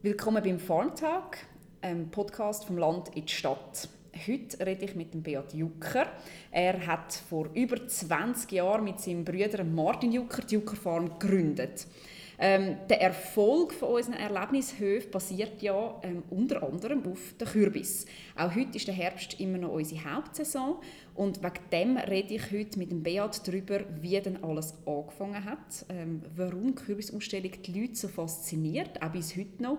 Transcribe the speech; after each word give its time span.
Willkommen 0.00 0.40
beim 0.44 0.60
Farmtag, 0.60 1.38
einem 1.80 2.08
Podcast 2.08 2.66
vom 2.66 2.78
Land 2.78 3.08
in 3.16 3.26
die 3.26 3.32
Stadt. 3.32 3.88
Heute 4.28 4.64
rede 4.64 4.84
ich 4.84 4.94
mit 4.94 5.12
dem 5.12 5.24
Beat 5.24 5.52
Jucker. 5.54 6.06
Er 6.52 6.86
hat 6.86 7.12
vor 7.12 7.48
über 7.52 7.84
20 7.84 8.52
Jahren 8.52 8.84
mit 8.84 9.00
seinem 9.00 9.24
Bruder 9.24 9.64
Martin 9.64 10.12
Jucker 10.12 10.42
die 10.42 10.54
Jucker 10.54 10.76
Farm 10.76 11.18
gegründet. 11.18 11.88
Ähm, 12.40 12.76
der 12.88 13.00
Erfolg 13.00 13.72
von 13.72 13.88
unseren 13.88 14.14
Erlebnishöfen 14.14 15.10
basiert 15.10 15.60
ja 15.60 16.00
ähm, 16.04 16.22
unter 16.30 16.62
anderem 16.62 17.04
auf 17.10 17.34
den 17.40 17.48
Kürbis. 17.48 18.06
Auch 18.36 18.54
heute 18.54 18.76
ist 18.76 18.86
der 18.86 18.94
Herbst 18.94 19.40
immer 19.40 19.58
noch 19.58 19.72
unsere 19.72 20.04
Hauptsaison 20.04 20.76
und 21.16 21.42
wegen 21.42 21.70
dem 21.72 21.96
rede 21.96 22.34
ich 22.34 22.52
heute 22.52 22.78
mit 22.78 22.92
dem 22.92 23.02
Beat 23.02 23.46
darüber, 23.46 23.80
wie 24.00 24.20
denn 24.20 24.42
alles 24.44 24.74
angefangen 24.86 25.44
hat, 25.44 25.84
ähm, 25.88 26.22
warum 26.36 26.76
die 26.76 26.84
Kürbisausstellung 26.84 27.52
die 27.66 27.80
Leute 27.80 27.96
so 27.96 28.06
fasziniert, 28.06 29.02
auch 29.02 29.10
bis 29.10 29.36
heute 29.36 29.60
noch, 29.60 29.78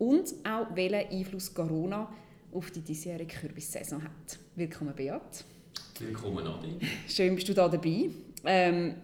und 0.00 0.34
auch 0.44 0.74
welchen 0.74 1.10
Einfluss 1.10 1.54
Corona 1.54 2.12
auf 2.52 2.72
die 2.72 2.80
diesjährige 2.80 3.36
Kürbissaison 3.36 4.02
hat. 4.02 4.38
Willkommen, 4.56 4.94
Beat. 4.96 5.44
Willkommen, 6.00 6.44
Adi. 6.44 6.78
Schön, 7.06 7.36
bist 7.36 7.48
du 7.48 7.54
da 7.54 7.68
dabei. 7.68 8.10
Ähm, 8.44 8.94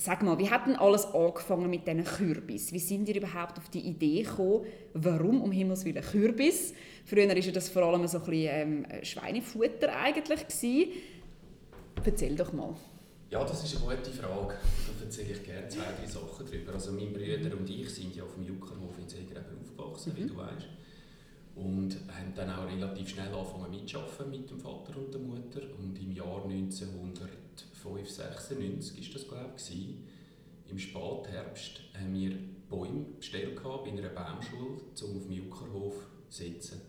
Sag 0.00 0.22
mal, 0.22 0.38
wie 0.38 0.48
hat 0.48 0.66
denn 0.66 0.76
alles 0.76 1.04
angefangen 1.04 1.68
mit 1.68 1.86
diesen 1.86 2.04
Kürbis? 2.04 2.72
Wie 2.72 2.78
sind 2.78 3.06
ihr 3.10 3.16
überhaupt 3.16 3.58
auf 3.58 3.68
die 3.68 3.80
Idee 3.80 4.22
gekommen, 4.22 4.64
warum 4.94 5.42
um 5.42 5.52
Himmels 5.52 5.84
Willen 5.84 6.02
Kürbis? 6.02 6.72
Früher 7.04 7.28
war 7.28 7.34
das 7.34 7.68
vor 7.68 7.82
allem 7.82 8.06
so 8.06 8.16
ein 8.16 8.24
bisschen, 8.24 8.48
ähm, 8.48 8.86
Schweinefutter 9.02 9.94
eigentlich. 9.94 10.48
Gewesen. 10.48 10.92
Erzähl 12.02 12.34
doch 12.34 12.50
mal. 12.54 12.74
Ja, 13.28 13.44
das 13.44 13.62
ist 13.62 13.76
eine 13.76 13.94
gute 13.94 14.10
Frage. 14.10 14.54
Da 14.98 15.04
erzähle 15.04 15.32
ich 15.32 15.44
gerne 15.44 15.68
zwei, 15.68 15.82
drei 15.82 16.06
Sachen 16.06 16.46
darüber. 16.46 16.72
Also 16.72 16.92
mein 16.92 17.12
Bruder 17.12 17.54
und 17.58 17.68
ich 17.68 17.90
sind 17.90 18.16
ja 18.16 18.22
auf 18.22 18.34
dem 18.36 18.44
Juckerhof 18.44 18.98
in 18.98 19.06
Segereben 19.06 19.58
aufgewachsen, 19.60 20.14
mhm. 20.14 20.16
wie 20.16 20.28
du 20.28 20.36
weißt. 20.38 20.66
Und 21.54 21.96
haben 22.08 22.32
dann 22.34 22.50
auch 22.50 22.66
relativ 22.66 23.10
schnell 23.10 23.34
angefangen 23.34 23.70
mitzuarbeiten 23.70 24.30
mit 24.30 24.50
dem 24.50 24.60
Vater 24.60 24.96
und 24.96 25.12
der 25.12 25.20
Mutter. 25.20 25.60
Und 25.78 25.98
im 26.00 26.12
Jahr 26.12 26.44
1900 26.44 27.28
596 27.82 28.98
ist 29.00 29.14
das 29.14 29.26
glaube 29.26 29.54
ich, 29.56 29.94
im 30.70 30.78
Spätherbst 30.78 31.80
haben 31.98 32.14
wir 32.14 32.36
Bäume 32.68 33.04
bestellt 33.18 33.60
bei 33.62 33.90
einer 33.90 34.08
Baumschule, 34.10 34.80
um 35.02 35.16
auf 35.16 35.24
dem 35.24 35.32
Juckerhof 35.32 35.94
zu 36.28 36.42
sitzen. 36.44 36.80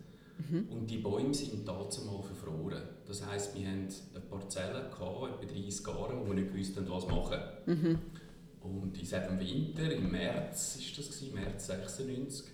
Mhm. 0.49 0.67
Und 0.69 0.87
die 0.89 0.97
Bäume 0.97 1.33
sind 1.33 1.67
dazu 1.67 2.05
mal 2.05 2.21
verfroren. 2.21 2.83
Das 3.07 3.25
heisst, 3.25 3.55
wir 3.55 3.67
hatten 3.67 3.87
eine 4.13 4.23
Parzelle, 4.25 4.89
gehabt, 4.89 5.43
etwa 5.43 5.53
30 5.53 5.87
Jahre, 5.87 6.19
wo 6.19 6.27
wir 6.27 6.35
nicht 6.35 6.55
wussten, 6.55 6.89
was 6.89 7.07
machen. 7.07 7.39
Mhm. 7.65 7.99
Und 8.61 8.85
in 8.85 8.93
diesem 8.93 9.39
Winter, 9.39 9.91
im 9.91 10.11
März, 10.11 10.75
ist 10.75 10.97
das 10.97 11.09
gewesen, 11.09 11.33
März 11.33 11.67
96, 11.67 12.45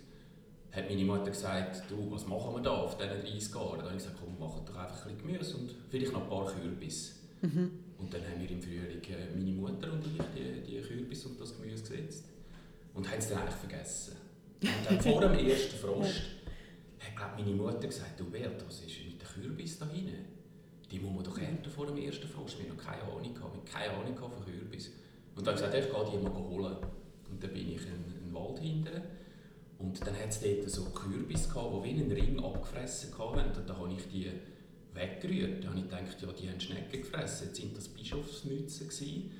hat 0.72 0.88
meine 0.88 1.04
Mutter 1.04 1.30
gesagt, 1.30 1.82
du, 1.88 2.10
was 2.10 2.26
machen 2.26 2.54
wir 2.54 2.62
da 2.62 2.70
auf 2.70 2.96
diesen 2.96 3.22
30 3.22 3.54
Jahren? 3.54 3.78
Da 3.78 3.84
habe 3.84 3.96
ich 3.96 4.02
gesagt, 4.02 4.16
komm, 4.20 4.38
machen 4.38 4.62
doch 4.66 4.76
einfach 4.76 5.06
ein 5.06 5.16
bisschen 5.16 5.32
Gemüse 5.32 5.56
und 5.56 5.74
vielleicht 5.88 6.12
noch 6.12 6.22
ein 6.22 6.28
paar 6.28 6.46
Kürbis. 6.46 7.16
Mhm. 7.42 7.70
Und 7.98 8.14
dann 8.14 8.22
haben 8.22 8.40
wir 8.40 8.50
im 8.50 8.62
Frühling 8.62 9.02
äh, 9.02 9.36
meine 9.36 9.52
Mutter 9.52 9.92
und 9.92 10.04
ich 10.06 10.22
die, 10.36 10.60
die 10.62 10.80
Kürbis 10.80 11.26
und 11.26 11.40
das 11.40 11.56
Gemüse 11.56 11.82
gesetzt. 11.82 12.26
Und 12.94 13.08
haben 13.08 13.18
es 13.18 13.28
dann 13.28 13.38
eigentlich 13.38 13.54
vergessen. 13.54 14.16
Und 14.60 14.70
dann 14.88 15.00
vor 15.00 15.20
dem 15.20 15.34
ersten 15.34 15.76
Frost 15.82 16.22
hat 17.00 17.16
glaub, 17.16 17.36
meine 17.38 17.54
Mutter 17.54 17.86
gesagt, 17.86 18.18
du 18.18 18.24
Bert, 18.30 18.64
was 18.66 18.80
ist 18.80 18.98
mit 19.04 19.20
den 19.20 19.28
Kürbis 19.28 19.78
da 19.78 19.86
hinten? 19.86 20.24
Die 20.90 20.98
muss 20.98 21.14
man 21.14 21.24
doch 21.24 21.38
ernten 21.38 21.70
vor 21.70 21.86
dem 21.86 21.98
ersten 21.98 22.26
Frost. 22.28 22.58
Wir 22.58 22.68
haben 22.68 22.76
noch 22.76 22.84
keine 22.84 23.02
Ahnung 23.02 23.34
wir 23.34 23.72
keine 23.72 23.92
Ahnung 23.92 24.16
von 24.16 24.44
Kürbis. 24.44 24.92
Und 25.36 25.46
dann 25.46 25.54
habe 25.54 25.66
ich 25.66 25.72
gesagt, 25.72 25.86
ich 25.86 26.10
gehe 26.10 26.18
die 26.18 26.24
mal 26.24 26.34
holen. 26.34 26.76
Und 27.30 27.42
dann 27.42 27.52
bin 27.52 27.68
ich 27.68 27.86
in 27.86 28.26
den 28.26 28.34
Wald 28.34 28.58
hinten. 28.58 29.02
Und 29.78 30.04
dann 30.04 30.14
hat 30.14 30.30
es 30.30 30.40
dort 30.40 30.68
so 30.68 30.84
Kürbis 30.86 31.48
gehabt, 31.48 31.72
die 31.72 31.84
wie 31.84 32.00
einen 32.00 32.10
Ring 32.10 32.44
abgefressen 32.44 33.16
haben. 33.16 33.40
Und 33.40 33.68
dann 33.68 33.78
habe 33.78 33.92
ich 33.92 34.08
die 34.08 34.30
weggerührt. 34.92 35.62
Da 35.62 35.68
habe 35.68 35.78
ich 35.78 35.84
gedacht, 35.84 36.20
ja, 36.20 36.28
die 36.32 36.48
haben 36.48 36.60
Schnecken 36.60 37.00
gefressen. 37.00 37.48
Jetzt 37.48 37.60
sind 37.60 37.76
das 37.76 37.88
Bischofsmützen 37.88 38.88
gewesen. 38.88 39.30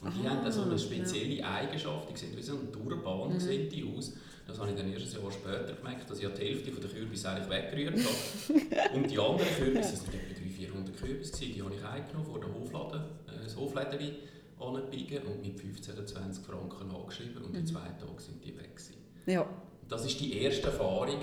Und 0.00 0.14
die 0.14 0.26
Aha, 0.28 0.36
haben 0.36 0.52
so 0.52 0.62
eine 0.62 0.78
spezielle 0.78 1.34
ja. 1.34 1.54
Eigenschaft, 1.54 2.08
die 2.10 2.16
sehen 2.16 2.36
wie 2.36 2.42
so 2.42 2.56
eine 2.56 2.70
Turban 2.70 3.32
mhm. 3.32 3.40
sehen 3.40 3.68
die 3.68 3.84
aus. 3.84 4.12
Das 4.46 4.58
habe 4.58 4.70
ich 4.70 4.76
dann 4.76 4.90
erst 4.92 5.14
ein 5.14 5.22
Jahr 5.22 5.32
später 5.32 5.74
gemerkt, 5.74 6.08
dass 6.08 6.20
ich 6.20 6.28
die 6.28 6.40
Hälfte 6.40 6.70
der 6.70 6.90
Kürbisse 6.90 7.28
eigentlich 7.28 7.50
weggerührt 7.50 7.98
habe. 7.98 8.94
und 8.94 9.10
die 9.10 9.18
anderen 9.18 9.50
Kürbisse, 9.56 9.92
das 9.92 10.06
waren 10.06 10.14
etwa 10.14 10.40
300, 10.40 10.56
400 10.56 10.96
Kürbisse, 10.96 11.44
die 11.44 11.62
habe 11.62 11.74
ich 11.74 11.84
eingenommen 11.84 12.26
vor 12.26 12.40
der 12.40 12.54
Hofladen, 12.54 13.00
äh, 13.26 13.44
das 13.44 13.56
Hoflädeli 13.56 14.12
und 14.58 14.90
mit 14.90 15.60
15 15.60 15.94
oder 15.94 16.06
20 16.06 16.44
Franken 16.44 16.90
angeschrieben 16.90 17.42
und 17.42 17.52
mhm. 17.52 17.58
in 17.58 17.66
zwei 17.66 17.80
Tagen 17.80 18.18
sind 18.18 18.44
die 18.44 18.56
weg. 18.56 18.74
Gewesen. 18.74 18.94
Ja. 19.26 19.46
Das 19.88 20.04
war 20.04 20.10
die 20.10 20.42
erste 20.42 20.66
Erfahrung 20.66 21.22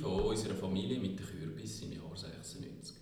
von 0.00 0.20
unserer 0.22 0.54
Familie 0.54 0.98
mit 0.98 1.18
den 1.18 1.26
Kürbissen 1.26 1.92
im 1.92 1.98
Jahr 1.98 2.16
96. 2.16 2.96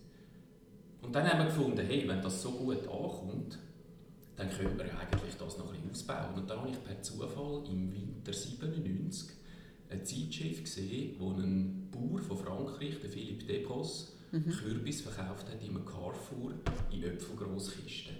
Und 1.02 1.14
dann 1.14 1.28
haben 1.28 1.38
wir 1.38 1.46
gefunden, 1.46 1.86
hey, 1.86 2.08
wenn 2.08 2.20
das 2.20 2.42
so 2.42 2.50
gut 2.50 2.80
ankommt, 2.88 3.58
dann 4.36 4.50
könnte 4.50 4.74
man 4.74 4.88
ja 4.88 4.94
eigentlich 4.98 5.36
das 5.38 5.58
noch 5.58 5.72
ein 5.72 5.88
bisschen 5.88 5.90
ausbauen. 5.90 6.34
Und 6.34 6.50
dann 6.50 6.60
habe 6.60 6.70
ich 6.70 6.82
per 6.82 7.00
Zufall 7.00 7.62
im 7.70 7.92
Winter 7.92 8.32
97 8.32 9.36
eine 9.90 10.02
Zeitschrift 10.02 10.64
gesehen, 10.64 11.14
wo 11.18 11.30
ein 11.30 11.88
Bauer 11.92 12.20
von 12.20 12.36
Frankreich, 12.36 12.98
der 13.00 13.10
Philippe 13.10 13.44
Depos, 13.44 14.16
mhm. 14.32 14.50
Kürbis 14.50 15.02
verkauft 15.02 15.46
hat 15.48 15.62
in 15.62 15.76
einem 15.76 15.84
Carrefour 15.84 16.54
in 16.90 17.04
Äpfelgrosskisten. 17.04 18.16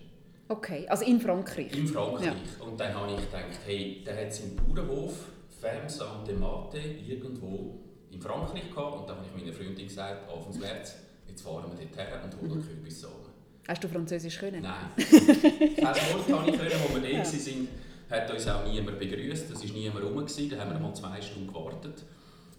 Okay, 0.47 0.87
also 0.89 1.05
in 1.05 1.21
Frankreich? 1.21 1.77
In 1.77 1.89
Frankreich. 1.89 2.27
Ja. 2.27 2.65
Und 2.65 2.79
dann 2.79 2.95
habe 2.95 3.13
ich 3.13 3.21
gedacht, 3.25 3.59
hey, 3.65 4.05
der 4.07 4.25
hat 4.25 4.33
seinen 4.33 4.55
Bauernhof 4.55 5.31
Ferme 5.65 5.89
Saint-Demate 5.89 6.79
irgendwo 6.79 7.81
in 8.11 8.21
Frankreich 8.21 8.71
gehabt. 8.71 9.01
Und 9.01 9.09
dann 9.09 9.17
habe 9.17 9.27
ich 9.27 9.41
meiner 9.41 9.53
Freundin 9.53 9.89
gesagt, 9.89 10.31
Anfang 10.31 10.61
März, 10.61 10.97
jetzt 11.27 11.41
fahren 11.43 11.65
wir 11.71 11.87
dorthin 11.87 12.23
und 12.23 12.41
holen 12.41 12.61
mhm. 12.61 12.67
Kürbissamen. 12.67 13.33
Hast 13.67 13.83
du 13.83 13.89
Französisch 13.89 14.39
können? 14.39 14.61
Nein. 14.61 14.91
das 14.97 16.13
Wort 16.13 16.29
kann 16.29 16.49
ich 16.49 16.59
können, 16.59 16.81
wo 16.87 16.95
wir 16.95 17.01
da 17.01 17.09
ja. 17.09 17.25
sind, 17.25 17.69
hat 18.11 18.31
uns 18.31 18.47
auch 18.47 18.67
niemand 18.67 18.99
begrüßt. 18.99 19.51
Es 19.51 19.65
war 19.65 19.71
niemand 19.75 20.05
rum. 20.05 20.27
Da 20.51 20.59
haben 20.59 20.73
wir 20.73 20.81
mal 20.81 20.95
zwei 20.95 21.23
Stunden 21.23 21.49
gewartet. 21.49 22.05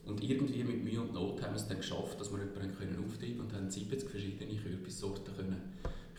Und 0.08 0.24
irgendwie 0.24 0.64
mit 0.64 0.84
Mühe 0.84 1.02
und 1.02 1.14
Not 1.14 1.44
haben 1.44 1.54
wir 1.54 1.58
es 1.58 1.68
dann 1.68 1.78
geschafft, 1.78 2.20
dass 2.20 2.32
wir 2.32 2.40
jemanden 2.40 2.76
können 2.76 3.06
auftreiben 3.06 3.42
und 3.42 3.54
haben 3.54 3.70
70 3.70 4.10
verschiedene 4.10 4.56
Kürbissorten 4.56 5.36
können, 5.36 5.62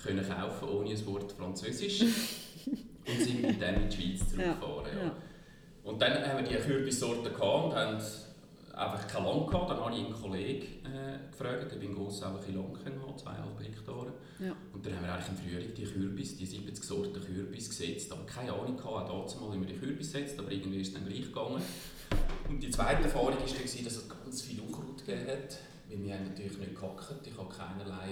können 0.01 0.29
kaufen 0.29 0.69
ohne 0.69 0.91
ein 0.91 1.07
Wort 1.07 1.33
Französisch. 1.33 2.03
und 3.07 3.21
sind 3.21 3.43
mit 3.43 3.61
dem 3.61 3.75
in 3.83 3.89
die 3.89 3.97
Schweiz 3.97 4.31
zurückgefahren. 4.31 4.97
Ja. 4.97 5.05
Ja. 5.05 5.17
Und 5.87 6.03
dann 6.03 6.27
haben 6.27 6.45
wir 6.45 6.49
die 6.49 6.57
Kürbissorten 6.57 7.33
gehabt 7.33 7.65
und 7.65 7.75
haben 7.77 7.99
einfach 8.75 9.07
kein 9.07 9.25
Land 9.25 9.47
gehabt. 9.47 9.71
Dann 9.71 9.79
habe 9.79 9.95
ich 9.95 10.05
einen 10.05 10.13
Kollegen 10.13 10.67
äh, 10.85 11.31
gefragt, 11.31 11.71
der 11.71 11.81
in 11.81 11.95
Gossau 11.95 12.27
ein 12.27 12.55
Land 12.55 12.79
hat, 12.85 13.21
zweieinhalb 13.21 13.61
Hektare. 13.63 14.13
Ja. 14.41 14.53
Und 14.75 14.85
dann 14.85 14.97
haben 14.97 15.05
wir 15.05 15.15
eigentlich 15.15 15.29
im 15.29 15.37
Frühling 15.37 15.75
die 15.75 15.85
Kürbis, 15.85 16.37
die 16.37 16.45
70 16.45 16.85
Sorten 16.85 17.21
Kürbis 17.25 17.69
gesetzt. 17.69 18.11
Aber 18.11 18.27
keine 18.27 18.53
Ahnung 18.53 18.77
gehabt, 18.77 19.09
auch 19.09 19.23
dazu 19.23 19.39
mal, 19.39 19.57
man 19.57 19.69
die 19.69 19.79
Kürbis 19.79 20.11
setzt, 20.11 20.39
aber 20.41 20.51
irgendwie 20.51 20.81
ist 20.81 20.89
es 20.89 20.95
dann 20.95 21.07
gleich 21.07 21.23
gegangen. 21.23 21.63
Und 22.49 22.61
die 22.61 22.71
zweite 22.71 23.05
Erfahrung 23.05 23.29
war, 23.29 23.39
dass 23.39 23.97
es 23.97 24.09
ganz 24.09 24.43
viel 24.43 24.61
Unkraut 24.61 25.07
gegeben 25.07 25.29
hat. 25.29 25.59
Weil 25.89 26.03
wir 26.03 26.15
haben 26.15 26.25
natürlich 26.25 26.59
nicht 26.59 26.75
gehackt. 26.75 27.27
Ich 27.27 27.39
habe 27.39 27.49
keinerlei 27.49 28.11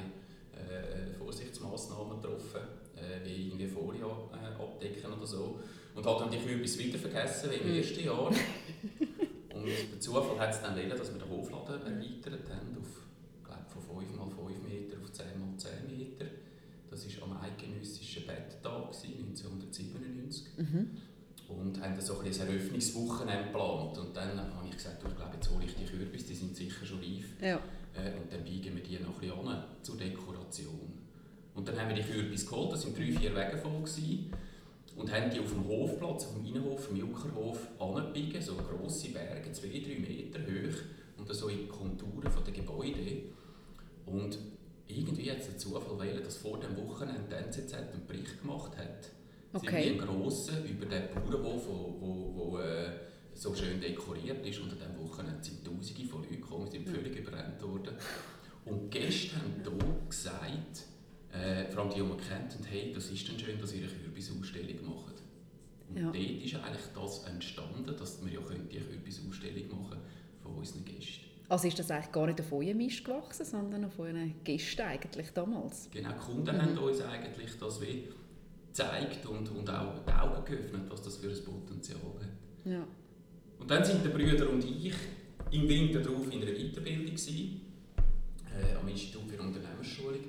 äh, 0.54 1.12
Vorsichtsmaßnahmen 1.18 2.22
getroffen, 2.22 2.60
äh, 2.94 3.26
wie 3.26 3.48
irgendwie 3.48 3.66
Folie 3.66 4.04
äh, 4.04 4.62
abdecken 4.62 5.12
oder 5.12 5.26
so. 5.26 5.58
Und 5.94 6.04
habe 6.06 6.24
dann 6.24 6.30
die 6.30 6.38
Kürbis 6.38 6.78
wieder 6.78 6.98
vergessen, 6.98 7.50
wie 7.50 7.56
im 7.56 7.70
mhm. 7.70 7.78
ersten 7.78 8.04
Jahr. 8.04 8.26
Und 9.54 9.66
der 9.66 10.00
Zufall 10.00 10.38
hat 10.38 10.50
es 10.50 10.60
dann 10.60 10.76
wollen, 10.76 10.90
dass 10.90 11.12
wir 11.12 11.20
den 11.20 11.30
Hofladen 11.30 11.80
erweitert 11.86 12.50
haben 12.50 12.76
auf, 12.78 13.06
glaub, 13.44 13.70
von 13.70 14.02
5 14.02 14.10
x 14.10 14.18
5 14.18 14.62
Meter 14.68 14.96
auf 15.02 15.12
10 15.12 15.26
x 15.54 15.64
10 15.64 15.96
Meter. 15.96 16.26
Das 16.90 17.06
war 17.06 17.28
am 17.28 17.40
Eidgenössischen 17.40 18.26
Betttag 18.26 18.86
1997. 18.88 20.44
Mhm. 20.58 20.90
Und 21.48 21.80
haben 21.80 21.94
dann 21.94 22.00
so 22.00 22.18
ein, 22.18 22.26
ein 22.26 22.40
Eröffnungswochenende 22.40 23.44
geplant. 23.44 23.98
Und 23.98 24.16
dann 24.16 24.36
habe 24.38 24.66
ich 24.68 24.76
gesagt, 24.76 25.02
ich 25.06 25.16
glaube, 25.16 25.34
jetzt 25.34 25.50
hole 25.50 25.64
ich 25.64 25.74
die 25.74 25.84
Kürbis, 25.84 26.26
die 26.26 26.34
sind 26.34 26.56
sicher 26.56 26.84
schon 26.84 26.98
reif. 26.98 27.26
Ja. 27.40 27.60
Äh, 27.94 28.18
und 28.18 28.32
dann 28.32 28.42
biegen 28.42 28.74
wir 28.74 28.82
die 28.82 28.98
noch 28.98 29.14
ein 29.14 29.20
bisschen 29.20 29.48
an 29.48 29.64
zur 29.82 29.96
Dekoration. 29.96 30.92
Und 31.54 31.68
dann 31.68 31.78
haben 31.78 31.88
wir 31.88 31.96
die 31.96 32.02
Kürbis 32.02 32.46
geholt, 32.46 32.72
das 32.72 32.84
waren 32.84 32.94
drei, 32.94 33.12
vier 33.12 33.34
Wege 33.34 33.58
voll. 33.58 33.80
Gewesen 33.80 34.32
und 34.96 35.12
haben 35.12 35.30
die 35.30 35.40
auf 35.40 35.50
dem 35.50 35.66
Hofplatz, 35.66 36.26
auf 36.26 36.34
dem 36.34 36.46
Innenhof, 36.46 36.88
im 36.90 36.96
Juckerhof, 36.96 37.58
angebiegen, 37.78 38.40
so 38.40 38.54
grosse 38.54 39.10
Berge, 39.10 39.52
zwei, 39.52 39.68
drei 39.68 39.98
Meter 39.98 40.40
hoch 40.40 40.78
und 41.18 41.34
so 41.34 41.48
in 41.48 41.58
die 41.58 41.66
Konturen 41.66 42.30
der 42.46 42.52
Gebäude. 42.52 43.22
Und 44.06 44.38
irgendwie 44.86 45.30
hat 45.30 45.38
es 45.38 45.46
den 45.46 45.58
Zufall 45.58 45.98
wählen, 45.98 46.22
dass 46.22 46.36
vor 46.36 46.60
dem 46.60 46.76
Wochenende 46.76 47.22
die 47.28 47.34
NZZ 47.34 47.74
einen 47.74 48.06
Bericht 48.06 48.40
gemacht 48.40 48.76
hat. 48.76 49.10
Okay. 49.52 49.82
Sie 49.82 49.90
einen 49.90 49.98
grossen 49.98 50.64
über 50.64 50.86
den 50.86 51.08
Bauernhof, 51.14 51.62
der 51.64 51.74
wo, 51.74 52.32
wo, 52.34 52.58
äh, 52.58 52.90
so 53.34 53.54
schön 53.54 53.80
dekoriert 53.80 54.44
ist. 54.46 54.60
Unter 54.60 54.76
diesem 54.76 54.98
Wochenende 54.98 55.42
sind 55.42 55.64
Tausende 55.64 56.04
von 56.08 56.22
Leuten 56.22 56.40
gekommen, 56.40 56.70
sind 56.70 56.88
völlig 56.88 57.16
überrannt 57.16 57.62
worden. 57.62 57.94
Und 58.64 58.90
Gäste 58.90 59.36
haben 59.36 59.54
hier 59.62 59.96
gesagt, 60.08 60.84
äh, 61.34 61.70
vor 61.70 61.82
allem 61.82 61.90
die, 61.90 62.00
die 62.00 62.02
man 62.02 62.18
kennt, 62.18 62.56
und 62.56 62.70
hey, 62.70 62.92
das 62.94 63.10
ist 63.10 63.28
dann 63.28 63.38
schön, 63.38 63.60
dass 63.60 63.72
ihr 63.74 63.82
eine 63.82 63.92
Kürbisausstellung 63.92 64.86
macht. 64.86 65.22
Und 65.88 65.96
ja. 65.96 66.04
dort 66.04 66.16
ist 66.16 66.54
eigentlich 66.54 66.86
das 66.94 67.24
entstanden, 67.24 67.96
dass 67.96 68.24
wir 68.24 68.32
ja 68.32 68.40
die 68.40 68.78
Kürbisausstellung 68.78 69.68
machen 69.82 69.98
von 70.42 70.54
unseren 70.54 70.84
Gästen. 70.84 71.24
Also 71.48 71.68
ist 71.68 71.78
das 71.78 71.90
eigentlich 71.90 72.12
gar 72.12 72.26
nicht 72.26 72.40
auf 72.40 72.52
euren 72.52 72.76
Mist 72.76 73.04
gewachsen, 73.04 73.44
sondern 73.44 73.84
auf 73.84 73.98
euren 73.98 74.34
Gästen 74.44 74.82
eigentlich 74.82 75.30
damals? 75.30 75.88
Genau, 75.90 76.10
die 76.10 76.18
Kunden 76.18 76.56
mhm. 76.56 76.62
haben 76.62 76.78
uns 76.78 77.00
eigentlich 77.02 77.50
das 77.58 77.80
wie 77.80 78.08
gezeigt 78.68 79.26
und, 79.26 79.48
und 79.50 79.70
auch 79.70 80.04
die 80.04 80.12
Augen 80.12 80.44
geöffnet, 80.44 80.82
was 80.88 81.02
das 81.02 81.16
für 81.16 81.28
ein 81.28 81.44
Potenzial 81.44 81.98
hat. 81.98 82.28
Ja. 82.64 82.86
Und 83.58 83.70
dann 83.70 83.84
sind 83.84 84.04
die 84.04 84.08
Brüder 84.08 84.48
und 84.50 84.64
ich 84.64 84.94
im 85.50 85.68
Winter 85.68 86.00
darauf 86.00 86.26
in 86.32 86.42
einer 86.42 86.52
Weiterbildung 86.52 87.06
gewesen, 87.06 87.60
äh, 88.46 88.74
am 88.74 88.88
Institut 88.88 89.30
für 89.30 89.40
Unternehmensschulung. 89.40 90.24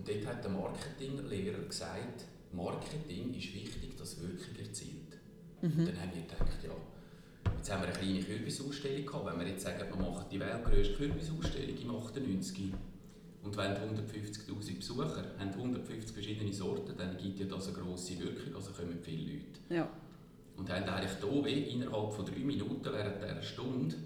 Und 0.00 0.08
dort 0.08 0.26
hat 0.26 0.42
der 0.42 0.50
Marketinglehrer 0.50 1.62
gesagt, 1.68 2.24
Marketing 2.52 3.34
ist 3.34 3.54
wichtig, 3.54 3.98
dass 3.98 4.18
Wirkung 4.18 4.56
erzielt. 4.58 5.18
Mhm. 5.60 5.68
Und 5.68 5.88
dann 5.88 6.00
haben 6.00 6.12
wir 6.14 6.22
gedacht, 6.22 6.64
ja, 6.64 7.52
jetzt 7.54 7.70
haben 7.70 7.82
wir 7.82 7.88
eine 7.88 7.98
kleine 7.98 8.22
Kürbisausstellung 8.22 9.04
gehabt. 9.04 9.26
Wenn 9.26 9.40
wir 9.40 9.48
jetzt 9.48 9.62
sagen, 9.62 9.84
wir 9.90 10.00
machen 10.00 10.24
die 10.32 10.40
weltgrößte 10.40 10.94
Kürbisausstellung 10.94 11.76
im 11.76 11.90
98 11.90 12.72
und 13.42 13.56
wenn 13.58 13.72
150'000 13.72 14.76
Besucher 14.76 15.24
haben 15.38 15.50
150 15.50 16.12
verschiedene 16.12 16.52
Sorten, 16.54 16.96
dann 16.96 17.18
gibt 17.18 17.38
ja 17.38 17.44
das 17.44 17.68
eine 17.68 17.76
grosse 17.76 18.18
Wirkung, 18.20 18.54
also 18.54 18.70
kommen 18.72 18.98
viele 19.02 19.34
Leute. 19.34 19.60
Ja. 19.68 19.86
Und 20.56 20.70
haben 20.70 20.84
eigentlich 20.84 21.12
hier 21.20 21.68
innerhalb 21.74 22.14
von 22.14 22.24
drei 22.24 22.38
Minuten 22.38 22.84
während 22.84 23.22
dieser 23.22 23.42
Stunde 23.42 23.96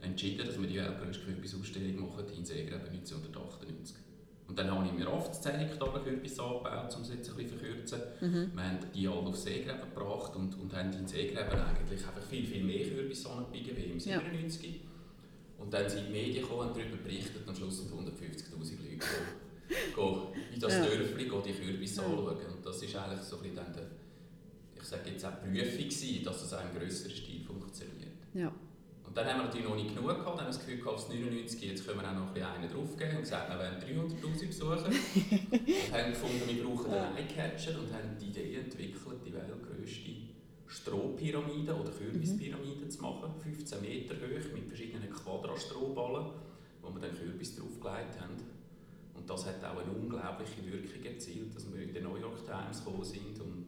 entschieden, 0.00 0.46
dass 0.46 0.60
wir 0.60 0.68
die 0.68 0.76
weltgrößte 0.76 1.24
Kürbisausstellung 1.24 2.08
machen 2.08 2.24
in 2.36 2.44
Seegreben 2.44 2.88
1998. 2.88 3.96
Und 4.50 4.58
dann 4.58 4.68
habe 4.68 4.84
ich 4.84 4.92
mir 4.92 5.08
oft 5.08 5.32
10 5.32 5.60
Hektaren 5.60 6.02
Kürbis 6.02 6.36
angebaut, 6.40 6.92
um 6.96 7.02
es 7.02 7.10
jetzt 7.10 7.30
ein 7.30 7.36
bisschen 7.36 7.56
verkürzen. 7.56 8.00
Mhm. 8.20 8.50
Wir 8.52 8.64
haben 8.64 8.78
die 8.92 9.06
alle 9.06 9.18
auf 9.18 9.36
Seegräben 9.36 9.94
gebracht 9.94 10.34
und, 10.34 10.58
und 10.58 10.74
haben 10.74 10.92
in 10.92 11.06
Seegräben 11.06 11.52
eigentlich 11.52 12.04
einfach 12.04 12.20
viel, 12.28 12.44
viel 12.44 12.64
mehr 12.64 12.84
Kürbis 12.84 13.24
angebiegen 13.26 13.76
wie 13.76 13.92
im 13.92 14.00
97. 14.00 14.64
Ja. 14.64 14.80
Und 15.56 15.72
dann 15.72 15.88
sind 15.88 16.08
die 16.08 16.12
Medien 16.12 16.42
gekommen 16.42 16.70
und 16.70 16.76
darüber 16.76 16.96
berichtet 16.96 17.42
und 17.42 17.48
am 17.48 17.54
Schluss 17.54 17.78
sind 17.78 17.92
150'000 17.92 18.50
Leute 18.50 19.06
gekommen, 19.86 20.26
in 20.52 20.58
das 20.58 20.72
ja. 20.72 20.84
Dörfli 20.84 21.30
die 21.46 21.52
Kürbis 21.52 21.98
anschauen. 22.00 22.36
Und 22.52 22.66
das 22.66 22.94
war 22.94 23.04
eigentlich 23.04 23.20
so 23.20 23.36
ein 23.36 23.42
bisschen 23.42 23.56
dann 23.56 23.72
der, 23.72 23.86
ich 24.74 24.82
sage 24.82 25.10
jetzt 25.10 25.24
auch 25.24 25.40
Prüfung 25.42 25.78
gewesen, 25.78 26.24
dass 26.24 26.42
es 26.42 26.52
auch 26.52 26.64
im 26.64 26.76
grösseren 26.76 27.14
Stil 27.14 27.44
funktioniert. 27.44 28.18
Ja. 28.34 28.52
Und 29.10 29.16
dann 29.16 29.26
haben 29.26 29.38
wir 29.38 29.44
natürlich 29.46 29.66
noch 29.66 29.74
nicht 29.74 29.88
genug 29.92 30.06
gehabt, 30.06 30.38
dann 30.38 30.46
haben 30.46 30.54
wir 30.54 30.54
das 30.54 30.60
Gefühl 30.60 30.78
gehabt, 30.78 30.94
auf 30.94 31.08
99, 31.08 31.62
jetzt 31.62 31.84
können 31.84 31.98
wir 31.98 32.08
auch 32.08 32.14
noch 32.14 32.30
einen 32.30 32.70
draufgeben 32.70 33.16
und 33.16 33.22
gesagt, 33.26 33.50
wir 33.50 33.58
wollen 33.58 34.06
300'000 34.06 34.46
Besucher. 34.46 34.86
und 34.86 35.92
haben 35.98 36.10
gefunden, 36.14 36.42
wir 36.46 36.62
brauchen 36.62 36.94
einen 36.94 37.16
Eyecatcher 37.16 37.74
und 37.74 37.92
haben 37.92 38.14
die 38.20 38.26
Idee 38.26 38.54
entwickelt, 38.62 39.18
die 39.26 39.34
weltgrößte 39.34 40.14
Strohpyramide 40.68 41.74
oder 41.74 41.90
Kürbispyramide 41.90 42.84
mhm. 42.84 42.90
zu 42.90 43.02
machen, 43.02 43.34
15 43.42 43.80
Meter 43.80 44.14
hoch 44.14 44.54
mit 44.54 44.68
verschiedenen 44.68 45.10
Quadrastrohballen, 45.10 46.30
wo 46.80 46.94
wir 46.94 47.00
dann 47.00 47.18
Kürbis 47.18 47.56
draufgelegt 47.56 48.14
haben. 48.20 48.38
Und 49.16 49.28
das 49.28 49.44
hat 49.44 49.58
auch 49.64 49.82
eine 49.82 49.90
unglaubliche 49.90 50.64
Wirkung 50.70 51.04
erzielt, 51.04 51.52
dass 51.56 51.66
wir 51.66 51.82
in 51.82 51.92
den 51.92 52.04
New 52.04 52.14
York 52.14 52.46
Times 52.46 52.84
gekommen 52.84 53.02
sind 53.02 53.40
und 53.40 53.66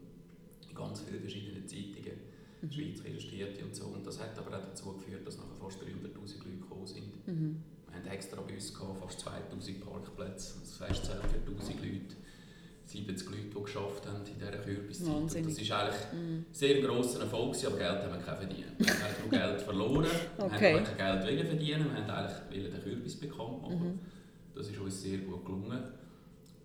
in 0.68 0.74
ganz 0.76 1.00
vielen 1.00 1.20
verschiedenen 1.20 1.66
Zeitungen 1.66 2.31
mhm. 2.62 2.72
Schweiz 2.72 3.00
illustrierte 3.04 3.64
und 3.64 3.74
so. 3.74 3.86
Und 3.86 4.06
das 4.06 4.20
hat 4.20 4.38
aber 4.38 4.56
auch 4.56 4.64
dazu 4.64 4.92
geführt, 4.94 5.26
dass 5.26 5.36
nachher 5.36 5.56
fast 5.60 5.80
300'000 5.82 6.38
Leute 6.38 6.56
gekommen 6.58 6.86
sind. 6.86 7.26
Mhm. 7.26 7.62
Wir 7.88 7.96
hatten 7.96 8.08
extra 8.08 8.40
Bus, 8.40 8.72
gehabt, 8.72 8.98
fast 9.00 9.20
2000 9.20 9.80
Parkplätze, 9.84 10.54
das 10.60 10.80
heißt 10.80 11.04
10'000 11.04 11.82
Leute. 11.82 12.16
70 12.84 13.30
Leute, 13.30 13.42
die 13.56 13.62
geschafft 13.62 14.06
haben 14.06 14.26
in 14.26 14.38
dieser 14.38 14.58
Kürbiszeit. 14.58 15.08
Wahnsinnig. 15.08 15.56
Das 15.56 15.70
war 15.70 15.80
eigentlich 15.80 16.12
mhm. 16.12 16.44
sehr 16.52 16.82
grosser 16.82 17.20
Erfolg, 17.20 17.56
aber 17.64 17.78
Geld 17.78 18.02
haben 18.02 18.12
wir 18.12 18.18
kein 18.18 18.36
verdient. 18.36 18.78
Wir 18.78 18.92
haben 18.92 19.14
nur 19.20 19.30
Geld 19.30 19.62
verloren, 19.62 20.06
okay. 20.38 20.74
wir 20.74 20.84
haben 20.84 20.96
kein 20.96 21.26
Geld 21.26 21.46
verdienen, 21.46 21.84
wir 21.84 21.94
wollten 21.96 22.10
eigentlich 22.10 22.70
den 22.72 22.82
Kürbis 22.82 23.16
bekannt 23.16 23.62
machen. 23.62 23.92
Mhm. 23.92 23.98
Das 24.54 24.68
ist 24.68 24.78
uns 24.78 25.02
sehr 25.02 25.18
gut 25.18 25.44
gelungen. 25.44 25.82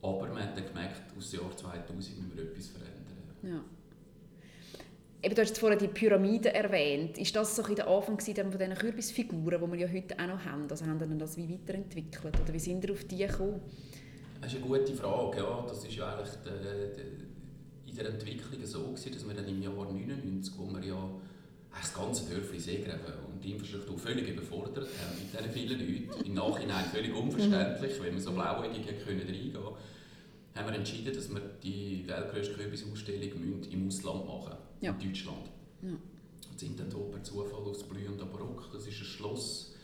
Aber 0.01 0.21
wir 0.21 0.43
haben 0.43 0.55
dann 0.55 0.65
gemerkt, 0.65 1.17
aus 1.17 1.31
dem 1.31 1.41
Jahr 1.41 1.55
2000 1.55 1.95
müssen 1.95 2.31
wir 2.35 2.43
etwas 2.43 2.67
verändern. 2.67 3.17
Ja. 3.43 3.63
Eben, 5.23 5.33
du 5.33 5.41
hast 5.41 5.57
vorhin 5.57 5.79
die 5.79 5.87
Pyramide 5.87 6.53
erwähnt. 6.53 7.17
Ist 7.17 7.35
das 7.35 7.55
so 7.55 7.63
der 7.63 7.87
Anfang 7.87 8.19
von 8.19 8.33
diesen 8.33 8.75
Kürbisfiguren, 8.75 9.59
die 9.59 9.71
wir 9.71 9.79
ja 9.79 9.91
heute 9.91 10.19
auch 10.19 10.27
noch 10.27 10.45
haben? 10.45 10.67
Also 10.69 10.85
haben 10.85 10.99
Sie 10.99 11.17
das 11.17 11.37
wie 11.37 11.49
weiterentwickelt? 11.49 12.39
Oder 12.39 12.53
wie 12.53 12.59
sind 12.59 12.83
Sie 12.83 12.91
auf 12.91 13.03
die 13.05 13.17
gekommen? 13.17 13.59
Das 14.39 14.53
ist 14.53 14.59
eine 14.59 14.67
gute 14.67 14.93
Frage. 14.93 15.37
Ja. 15.37 15.65
Das 15.67 15.83
ist 15.83 15.95
ja 15.95 16.13
eigentlich 16.13 16.35
de, 16.45 16.53
de, 16.53 17.03
in 17.87 17.95
der 17.95 18.09
Entwicklung 18.09 18.63
so, 18.63 18.83
gewesen, 18.89 19.11
dass 19.11 19.27
wir 19.27 19.33
dann 19.33 19.47
im 19.47 19.59
Jahr 19.59 19.73
99, 19.73 20.53
wo 20.55 20.71
wir 20.71 20.85
ja 20.85 21.09
das 21.71 21.93
ganze 21.95 22.29
Dörfli 22.29 22.59
Seegräben 22.59 23.13
und 23.27 23.43
die 23.43 23.53
Infrastruktur 23.53 23.97
völlig 23.97 24.29
überfordert 24.29 24.87
haben 25.01 25.17
mit 25.17 25.33
diesen 25.33 25.51
vielen 25.51 25.79
Leuten, 25.79 26.25
im 26.25 26.33
Nachhinein 26.35 26.85
völlig 26.85 27.15
unverständlich, 27.15 28.01
wenn 28.03 28.13
wir 28.13 28.21
so 28.21 28.33
blauäugig 28.33 28.85
reingehen 28.87 29.53
können, 29.53 29.75
haben 30.53 30.67
wir 30.69 30.75
entschieden, 30.75 31.13
dass 31.13 31.29
wir 31.29 31.41
die 31.63 32.03
weltgrößte 32.07 32.53
Kürbisausstellung 32.53 33.29
im 33.71 33.87
Ausland 33.87 34.25
machen 34.25 34.57
ja. 34.81 34.91
in 34.91 35.07
Deutschland. 35.07 35.49
Ja. 35.81 35.89
Und 35.89 36.59
sind 36.59 36.79
dann 36.79 36.89
per 36.89 37.23
Zufall 37.23 37.61
aufs 37.63 37.83
Blühende 37.83 38.25
Barock, 38.25 38.69
das 38.71 38.87
ist 38.87 38.99
ein 38.99 39.05
Schloss 39.05 39.75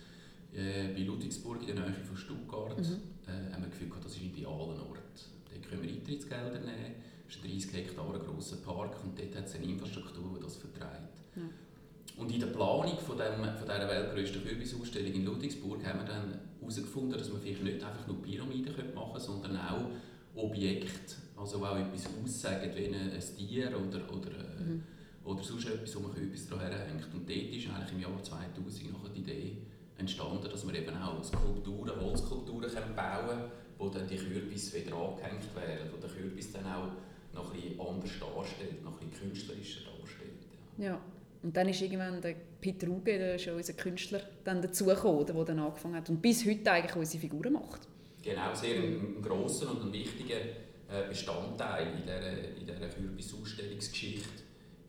äh, 0.54 0.94
bei 0.94 1.02
Ludwigsburg 1.02 1.68
in 1.68 1.76
der 1.76 1.86
Nähe 1.86 1.94
von 1.94 2.18
Stuttgart, 2.18 2.78
mhm. 2.78 3.02
äh, 3.28 3.54
haben 3.54 3.64
wir 3.64 3.70
gefühlt, 3.70 3.92
das 4.04 4.14
ist 4.14 4.22
ein 4.22 4.28
idealer 4.28 4.80
Ort. 4.90 5.30
Dort 5.52 5.70
können 5.70 5.84
wir 5.84 5.90
Eintrittsgelder 5.90 6.60
nehmen, 6.60 6.96
es 7.28 7.36
ist 7.36 7.44
ein 7.44 7.52
30 7.52 7.74
Hektar 7.74 8.20
grosser 8.20 8.58
Park 8.58 9.04
und 9.04 9.18
dort 9.18 9.36
hat 9.36 9.46
es 9.46 9.56
eine 9.56 9.66
Infrastruktur, 9.66 10.36
die 10.38 10.44
das 10.44 10.58
vertreibt. 10.58 11.20
Ja. 11.36 11.44
Und 12.18 12.32
in 12.32 12.40
der 12.40 12.48
Planung 12.48 12.98
von, 13.00 13.18
dem, 13.18 13.44
von 13.58 13.68
dieser 13.68 13.90
weltgrößten 13.90 14.44
Kürbisausstellung 14.44 15.14
in 15.14 15.26
Ludwigsburg 15.26 15.84
haben 15.84 16.00
wir 16.00 16.06
dann 16.06 16.40
herausgefunden, 16.60 17.18
dass 17.18 17.32
wir 17.32 17.40
vielleicht 17.40 17.64
nicht 17.64 17.84
einfach 17.84 18.08
nur 18.08 18.22
Pyramiden 18.22 18.74
machen 18.94 19.14
können, 19.14 19.20
sondern 19.20 19.58
auch 19.58 19.90
Objekte, 20.36 21.16
also 21.38 21.66
auch 21.66 21.78
etwas 21.78 22.08
aussagen, 22.24 22.72
wie 22.76 22.88
ein 22.88 23.20
Tier 23.38 23.68
oder, 23.68 24.02
oder, 24.12 24.32
äh, 24.32 24.64
mhm. 24.64 24.84
oder 25.24 25.44
sonst 25.44 25.68
etwas, 25.68 25.96
wo 25.96 26.00
man 26.02 26.18
etwas 26.18 26.48
daran 26.48 26.72
hängt. 26.72 27.14
Und 27.14 27.30
dort 27.30 27.56
ist 27.56 27.70
eigentlich 27.70 27.92
im 27.94 28.00
Jahr 28.02 28.24
2000 28.24 28.92
noch 28.92 29.10
die 29.10 29.20
Idee 29.20 29.58
entstanden, 29.98 30.50
dass 30.50 30.68
wir 30.68 30.76
eben 30.76 30.96
auch 30.98 31.24
Skulpturen, 31.24 32.00
Holzskulpturen 32.02 32.70
können 32.70 32.96
bauen 32.96 33.28
können, 33.28 33.52
wo 33.78 33.90
dann 33.90 34.08
die 34.08 34.18
Kürbisse 34.18 34.84
wieder 34.84 34.96
angehängt 34.96 35.56
werden, 35.56 35.90
wo 35.92 35.98
der 35.98 36.10
Kürbis 36.10 36.52
dann 36.52 36.66
auch 36.66 36.90
noch 37.34 37.54
etwas 37.54 37.88
anders 37.88 38.12
darstellt, 38.20 38.84
noch 38.84 39.02
etwas 39.02 39.20
künstlerischer 39.20 39.82
darstellt. 39.86 40.32
Ja. 40.78 40.86
ja. 40.86 41.02
Und 41.44 41.58
dann 41.58 41.68
ist 41.68 41.82
irgendwann 41.82 42.22
der 42.22 42.36
Peter 42.62 42.88
Ruge, 42.88 43.18
der 43.18 43.36
ist 43.36 43.48
unser 43.48 43.74
Künstler, 43.74 44.22
dann 44.46 44.62
dazugekommen, 44.62 45.26
der 45.26 45.44
dann 45.44 45.60
angefangen 45.60 45.96
hat 45.96 46.10
und 46.10 46.22
bis 46.22 46.46
heute 46.46 46.72
eigentlich 46.72 46.96
unsere 46.96 47.20
Figuren 47.20 47.54
macht. 47.54 47.82
Genau, 48.24 48.56
sehr 48.56 48.78
ein, 48.78 49.18
ein 49.18 49.22
grosser 49.22 49.70
und 49.72 49.82
ein 49.84 49.94
wichtiger 49.94 50.38
äh, 50.90 51.08
Bestandteil 51.10 51.88
in 51.88 52.02
dieser, 52.04 52.58
in 52.58 52.66
dieser 52.66 52.88
Kürbisausstellungsgeschichte 52.88 54.44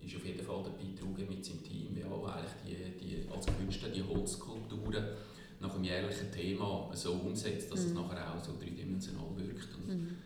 ist 0.07 0.17
auf 0.17 0.25
jeden 0.25 0.45
Fall 0.45 0.62
der 0.62 0.71
Peter 0.71 1.05
mit 1.29 1.45
seinem 1.45 1.62
Team, 1.64 1.97
ja, 1.97 2.07
eigentlich 2.07 2.53
die, 2.64 3.05
die, 3.05 3.29
als 3.35 3.47
Künstler 3.47 3.88
die 3.88 4.03
Holzkulturen 4.03 5.05
nach 5.61 5.73
dem 5.73 5.85
jährlichen 5.85 6.31
Thema 6.31 6.91
so 6.93 7.12
umsetzt, 7.12 7.73
dass 7.73 7.81
mhm. 7.81 7.87
es 7.87 7.95
nachher 7.95 8.35
auch 8.35 8.45
so 8.45 8.53
dreidimensional 8.61 9.31
wirkt. 9.37 9.69
Und 9.75 9.88
mhm. 9.88 10.17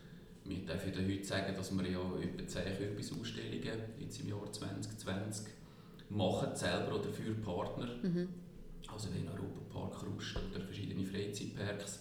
Wir 0.45 0.65
dürfen 0.65 0.93
heute 0.95 1.23
sagen, 1.23 1.55
dass 1.55 1.71
wir 1.71 1.87
ja 1.87 1.99
etwa 1.99 2.47
10 2.47 2.77
Kürbisausstellungen 2.77 3.79
jetzt 3.99 4.19
im 4.21 4.29
Jahr 4.29 4.51
2020 4.51 5.47
machen, 6.09 6.55
selber 6.55 6.99
oder 6.99 7.09
für 7.09 7.33
Partner. 7.35 7.87
Mhm. 8.01 8.29
Also 8.91 9.09
wie 9.13 9.27
Europapark 9.27 10.03
Rust 10.07 10.37
oder 10.51 10.65
verschiedene 10.65 11.05
Freizeitparks 11.05 11.99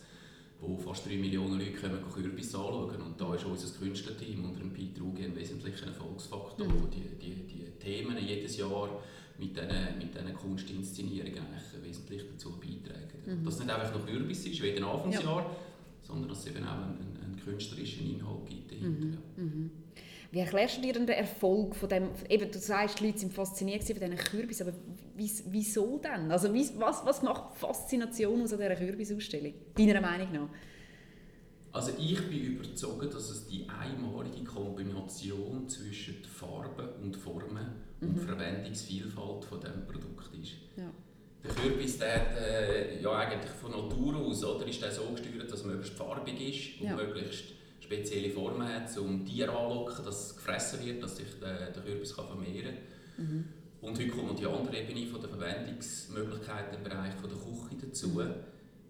wo 0.60 0.76
fast 0.76 1.06
3 1.06 1.16
Millionen 1.16 1.58
Leute 1.58 1.72
kommen 1.72 1.98
Kürbis 2.12 2.54
anschauen. 2.54 3.00
Und 3.00 3.20
da 3.20 3.34
ist 3.34 3.44
unser 3.44 3.78
Künstlerteam 3.78 4.44
unter 4.44 4.60
dem 4.60 4.72
Peter 4.72 5.02
Uge 5.02 5.24
ein 5.24 5.36
wesentlicher 5.36 5.86
Erfolgsfaktor, 5.86 6.66
mhm. 6.66 6.90
die, 6.90 7.18
die, 7.18 7.34
die 7.46 7.64
Themen 7.78 8.16
jedes 8.18 8.56
Jahr 8.56 9.00
mit 9.38 9.56
diesen, 9.56 9.98
mit 9.98 10.14
diesen 10.14 10.34
Kunstinszenierungen 10.34 11.38
eigentlich 11.38 11.84
wesentlich 11.84 12.22
dazu 12.32 12.58
beitragen. 12.58 13.40
Mhm. 13.40 13.44
Dass 13.44 13.54
es 13.54 13.60
nicht 13.60 13.70
einfach 13.70 13.94
noch 13.94 14.06
Kürbis 14.06 14.46
ist, 14.46 14.62
wie 14.62 14.68
in 14.68 14.74
den 14.76 14.84
Anfangsjahren, 14.84 15.44
ja. 15.44 15.56
sondern 16.02 16.28
dass 16.28 16.40
es 16.40 16.46
eben 16.48 16.64
auch 16.64 16.72
einen, 16.72 17.16
einen 17.22 17.40
künstlerischen 17.44 18.10
Inhalt 18.10 18.46
gibt 18.48 18.72
dahinter. 18.72 19.18
Mhm. 19.36 19.70
Ja. 19.70 19.87
Wie 20.30 20.40
erklärst 20.40 20.76
du 20.76 20.82
dir 20.82 20.92
den 20.92 21.08
Erfolg 21.08 21.74
von 21.74 21.88
dem, 21.88 22.10
eben, 22.28 22.50
du 22.50 22.58
sagst, 22.58 23.00
die 23.00 23.06
Leute 23.06 23.18
sind 23.18 23.32
fasziniert 23.32 23.82
von 23.82 23.94
diesen 23.94 24.16
Kürbis, 24.16 24.60
aber 24.60 24.72
wieso 25.16 25.98
denn? 25.98 26.30
Also 26.30 26.52
was, 26.52 27.04
was 27.06 27.22
macht 27.22 27.56
Faszination 27.56 28.42
aus 28.42 28.50
dieser 28.50 28.76
Kürbisausstellung, 28.76 29.54
deiner 29.74 30.02
Meinung 30.02 30.32
nach? 30.32 30.48
Also 31.72 31.92
ich 31.98 32.28
bin 32.28 32.56
überzeugt, 32.56 33.14
dass 33.14 33.30
es 33.30 33.46
die 33.46 33.66
einmalige 33.68 34.44
Kombination 34.44 35.68
zwischen 35.68 36.24
Farben 36.24 36.88
und 37.02 37.16
Formen 37.16 37.66
mhm. 38.00 38.08
und 38.08 38.18
Verwendungsvielfalt 38.18 39.44
von 39.44 39.60
diesem 39.60 39.86
Produkt 39.86 40.34
ist. 40.34 40.54
Ja. 40.76 40.90
Der 41.44 41.50
Kürbis 41.52 41.98
der 41.98 42.14
hat, 42.14 42.36
äh, 42.36 43.00
ja 43.00 43.16
eigentlich 43.16 43.52
von 43.52 43.70
Natur 43.70 44.16
aus 44.16 44.44
oder, 44.44 44.66
ist 44.66 44.82
der 44.82 44.90
so 44.90 45.04
gesteuert, 45.12 45.50
dass 45.50 45.62
er 45.62 45.68
möglichst 45.68 45.96
farbig 45.96 46.40
ist 46.40 46.80
und 46.80 46.88
ja. 46.88 46.96
möglichst 46.96 47.52
spezielle 47.88 48.30
Formen 48.30 48.68
hat, 48.68 48.96
um 48.98 49.24
Tiere 49.24 49.50
anzulocken, 49.50 50.04
dass 50.04 50.26
es 50.26 50.36
gefressen 50.36 50.84
wird, 50.84 51.02
dass 51.02 51.16
sich 51.16 51.26
der, 51.40 51.70
der 51.70 51.82
Kürbis 51.82 52.14
kann 52.14 52.26
vermehren 52.26 52.74
kann. 53.16 53.26
Mhm. 53.26 53.44
Und 53.80 53.98
heute 53.98 54.08
kommt 54.08 54.28
noch 54.28 54.36
die 54.36 54.46
andere 54.46 54.76
Ebene 54.76 55.06
von 55.06 55.20
der 55.20 55.30
Verwendungsmöglichkeiten 55.30 56.78
im 56.78 56.84
Bereich 56.84 57.14
von 57.14 57.30
der 57.30 57.38
Küche 57.38 57.86
dazu, 57.86 58.08
mhm. 58.08 58.34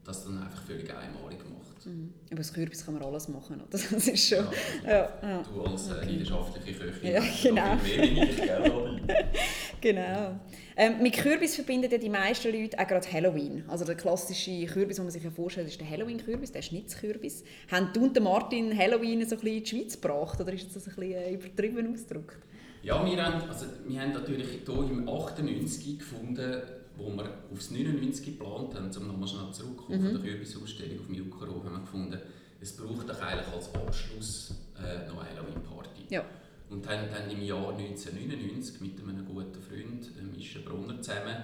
das 0.05 0.25
dann 0.25 0.43
einfach 0.43 0.63
völlig 0.63 0.91
einmalig 0.91 1.39
macht. 1.49 1.87
Mhm. 1.87 2.13
Über 2.27 2.39
das 2.39 2.53
Kürbis 2.53 2.85
kann 2.85 2.95
man 2.95 3.05
alles 3.05 3.29
machen, 3.29 3.61
oder? 3.61 3.67
Das 3.71 3.93
ist 3.93 4.29
schon... 4.29 4.47
Ja, 4.85 4.91
ja, 4.91 5.19
ja. 5.23 5.43
Du 5.43 5.63
als 5.63 5.89
äh, 5.89 5.93
okay. 5.93 6.07
leidenschaftliche 6.07 6.79
Köchin 6.79 7.13
ja, 7.13 7.23
genau. 7.43 7.77
mehr 7.77 8.03
ich, 8.03 8.39
Genau. 9.81 10.41
Ähm, 10.77 11.03
mit 11.03 11.15
Kürbis 11.15 11.55
verbinden 11.55 11.91
ja 11.91 11.99
die 11.99 12.09
meisten 12.09 12.53
Leute 12.53 12.79
auch 12.79 12.87
gerade 12.87 13.11
Halloween. 13.13 13.65
Also 13.69 13.85
der 13.85 13.95
klassische 13.95 14.67
Kürbis, 14.67 14.97
den 14.97 15.05
man 15.05 15.13
sich 15.13 15.23
ja 15.23 15.31
vorstellt, 15.31 15.69
ist 15.69 15.81
der 15.81 15.89
Halloween-Kürbis, 15.89 16.53
der 16.53 16.63
Schnitzkürbis. 16.63 17.45
Haben 17.71 17.91
du 17.93 18.05
und 18.05 18.21
Martin 18.21 18.77
Halloween 18.77 19.27
so 19.27 19.37
ein 19.37 19.41
bisschen 19.41 19.57
in 19.57 19.65
die 19.65 19.71
Schweiz 19.71 20.01
gebracht 20.01 20.41
oder 20.41 20.53
ist 20.53 20.75
das 20.75 20.89
ein 20.89 20.95
bisschen 20.95 21.13
äh, 21.13 21.33
übertrieben 21.33 21.93
ausgedrückt? 21.93 22.39
Ja, 22.83 23.05
wir 23.05 23.25
haben, 23.25 23.49
also, 23.49 23.67
wir 23.87 24.01
haben 24.01 24.13
natürlich 24.13 24.47
hier 24.65 24.91
im 24.91 25.09
98 25.09 25.99
gefunden, 25.99 26.63
wo 26.97 27.11
wir 27.11 27.29
aufs 27.53 27.71
99 27.71 28.25
geplant 28.25 28.75
haben, 28.75 28.91
um 28.97 29.07
nochmal 29.09 29.29
schnell 29.29 29.53
zurückzukommen 29.53 30.01
mhm. 30.01 30.13
der 30.13 30.21
Kürbisausstellung 30.21 31.01
auf 31.01 31.07
dem 31.07 31.41
haben 31.41 31.73
wir 31.73 31.81
gefunden, 31.81 32.19
es 32.61 32.77
braucht 32.77 33.09
doch 33.09 33.21
eigentlich 33.21 33.55
als 33.55 33.75
Abschluss 33.75 34.55
äh, 34.77 35.07
noch 35.09 35.21
eine 35.21 35.31
Halloween-Party. 35.31 36.07
Ja. 36.09 36.25
Und 36.71 36.87
haben 36.87 37.09
dann 37.11 37.31
im 37.31 37.43
Jahr 37.43 37.71
1999 37.71 38.81
mit 38.81 39.01
einem 39.01 39.25
guten 39.25 39.63
Freund, 39.63 40.11
äh, 40.19 40.37
Mischa 40.37 40.61
Brunner, 40.65 41.01
zusammen 41.01 41.37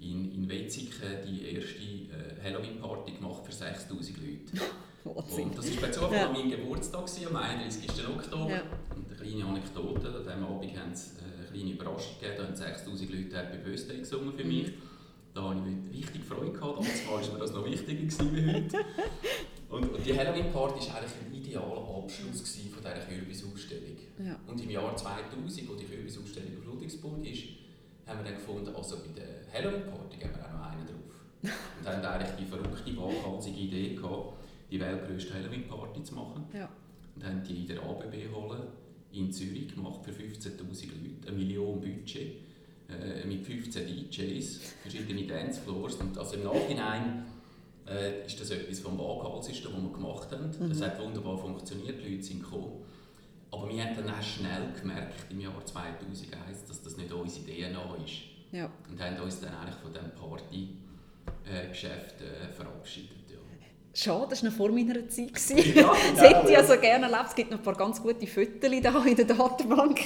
in, 0.00 0.32
in 0.32 0.48
Wetzigen 0.48 0.92
die 1.26 1.54
erste 1.54 1.78
äh, 1.78 2.42
Halloween-Party 2.44 3.12
gemacht 3.12 3.44
für 3.44 3.52
6000 3.52 4.16
Leute. 4.18 4.64
Und 5.04 5.56
das 5.56 5.74
war 5.74 5.82
bei 5.82 5.90
Zufall 5.90 6.12
ja. 6.12 6.32
mein 6.32 6.50
Geburtstag 6.50 7.04
am 7.28 7.36
31. 7.36 7.90
Oktober. 8.06 8.50
Ja. 8.50 8.62
Und 8.94 9.08
eine 9.08 9.16
kleine 9.16 9.44
Anekdote, 9.44 10.08
an 10.08 10.22
diesem 10.22 10.44
Abend 10.44 10.76
haben 10.76 10.92
äh, 10.92 11.38
eine 11.38 11.50
kleine 11.50 11.70
Überraschung 11.72 12.14
gegeben, 12.20 12.34
da 12.38 12.44
haben 12.44 12.56
6000 12.56 13.10
Leute 13.10 13.36
Happy 13.36 13.58
Birthday 13.58 13.98
gesungen 13.98 14.32
für 14.34 14.44
mich. 14.44 14.68
Mhm. 14.68 14.72
Da 15.34 15.50
hatte 15.50 15.62
ich 15.92 15.98
richtig 15.98 16.24
Freude. 16.24 16.52
Gehabt. 16.52 16.78
Damals 16.78 17.06
war 17.06 17.32
mir 17.32 17.38
das 17.38 17.52
noch 17.52 17.64
wichtiger 17.64 18.32
wie 18.32 18.54
heute. 18.54 18.78
Und, 19.68 19.84
und 19.92 20.06
die 20.06 20.16
Halloween-Party 20.16 20.88
war 20.88 20.96
eigentlich 20.96 21.12
ein 21.26 21.34
idealer 21.34 21.98
Abschluss 21.98 22.40
von 22.40 22.82
dieser 22.82 23.04
Kürbisausstellung. 23.06 23.97
Ja. 24.24 24.38
Und 24.46 24.60
im 24.62 24.70
Jahr 24.70 24.96
2000, 24.96 25.68
wo 25.68 25.74
die 25.74 25.84
Kürbisausstellung 25.84 26.58
auf 26.58 26.66
Ludwigsburg 26.66 27.24
ist, 27.24 27.44
haben 28.06 28.18
wir 28.18 28.24
dann 28.24 28.34
gefunden, 28.34 28.74
also 28.74 28.96
bei 28.96 29.20
der 29.20 29.52
Halloween-Party 29.52 30.16
geben 30.16 30.32
wir 30.34 30.44
auch 30.46 30.52
noch 30.52 30.72
einen 30.72 30.86
drauf. 30.86 31.18
und 31.78 31.86
haben 31.86 32.04
eigentlich 32.04 32.36
die 32.38 32.44
verrückte, 32.46 32.96
waghalsige 32.96 33.58
Idee 33.58 33.94
gehabt, 33.94 34.34
die 34.70 34.80
weltgrößte 34.80 35.34
Halloween-Party 35.34 36.02
zu 36.02 36.14
machen. 36.14 36.44
Ja. 36.52 36.68
Und 37.14 37.24
haben 37.24 37.42
die 37.42 37.62
in 37.62 37.66
der 37.66 37.82
ABB 37.82 38.14
Halle 38.34 38.68
in 39.12 39.32
Zürich 39.32 39.74
gemacht 39.74 40.00
für 40.04 40.10
15'000 40.10 40.52
Leute, 40.58 41.28
eine 41.28 41.36
Million 41.36 41.80
Budget, 41.80 42.36
äh, 42.88 43.26
mit 43.26 43.44
15 43.44 43.86
DJs, 43.86 44.60
verschiedene 44.82 45.26
Dancefloors. 45.26 45.96
Und 45.96 46.16
also 46.16 46.36
im 46.36 46.44
Nachhinein 46.44 47.24
äh, 47.86 48.26
ist 48.26 48.40
das 48.40 48.50
etwas 48.50 48.80
vom 48.80 48.98
Waaghalsigsten, 48.98 49.72
was 49.72 49.82
wir 49.82 49.92
gemacht 49.92 50.30
haben. 50.32 50.50
Mhm. 50.58 50.68
Das 50.70 50.82
hat 50.82 51.00
wunderbar 51.00 51.38
funktioniert, 51.38 51.96
die 52.04 52.14
Leute 52.14 52.22
sind 52.22 52.42
gekommen. 52.42 52.82
Aber 53.50 53.68
wir 53.68 53.82
haben 53.82 53.96
dann 53.96 54.10
auch 54.10 54.22
schnell 54.22 54.72
gemerkt, 54.78 55.26
im 55.30 55.40
Jahr 55.40 55.64
2001, 55.64 56.66
dass 56.66 56.82
das 56.82 56.96
nicht 56.96 57.12
unsere 57.12 57.46
DNA 57.46 57.96
ist. 58.04 58.12
Ja. 58.52 58.70
Und 58.90 59.00
haben 59.00 59.18
uns 59.20 59.40
dann 59.40 59.54
eigentlich 59.54 59.76
von 59.76 59.92
diesem 59.92 60.12
Partygeschäft 60.12 62.20
äh, 62.20 62.52
verabschiedet. 62.52 63.18
Schade, 63.98 64.28
das 64.30 64.44
war 64.44 64.50
noch 64.50 64.56
vor 64.56 64.70
meiner 64.70 65.08
Zeit. 65.08 65.32
Ja, 65.74 65.92
das 66.14 66.22
hätte 66.22 66.42
ich 66.44 66.52
ja 66.52 66.62
so 66.62 66.78
gerne 66.78 67.06
erlebt. 67.06 67.30
Es 67.30 67.34
gibt 67.34 67.50
noch 67.50 67.58
ein 67.58 67.64
paar 67.64 67.74
ganz 67.74 68.00
gute 68.00 68.28
Fotos 68.28 68.70
hier 68.70 68.72
in 68.72 69.16
der 69.16 69.24
Datenbank. 69.24 69.68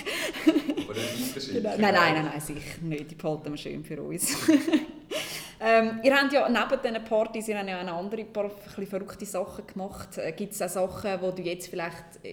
Aber 0.46 0.94
nicht 0.94 1.52
genau. 1.52 1.70
Nein, 1.76 1.78
nein, 1.78 2.14
nein, 2.14 2.24
nein, 2.24 2.40
sicher 2.40 2.80
nicht. 2.80 3.10
Die 3.10 3.14
behalten 3.14 3.50
wir 3.50 3.58
schön 3.58 3.84
für 3.84 4.00
uns. 4.00 4.34
ähm, 5.60 6.00
ihr 6.02 6.16
habt 6.16 6.32
ja 6.32 6.48
neben 6.48 6.82
diesen 6.82 7.04
Partys 7.04 7.48
ihr 7.48 7.58
habt 7.58 7.68
ja 7.68 7.82
auch 7.82 7.98
andere 7.98 8.24
paar 8.24 8.48
verrückte 8.48 9.26
Sachen 9.26 9.66
gemacht. 9.66 10.16
Äh, 10.16 10.32
gibt 10.32 10.54
es 10.54 10.62
auch 10.62 10.70
Sachen, 10.70 11.34
die 11.36 11.42
du 11.42 11.48
jetzt 11.50 11.68
vielleicht 11.68 12.24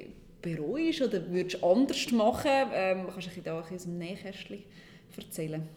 bereust 0.41 1.01
oder 1.01 1.29
würdest 1.29 1.63
anders 1.63 2.11
machen? 2.11 2.71
Ähm, 2.73 3.07
kannst 3.11 3.35
du 3.35 3.41
da 3.41 3.59
aus 3.59 3.83
dem 3.83 3.97
Nähkästchen 3.97 4.63
erzählen? 5.17 5.67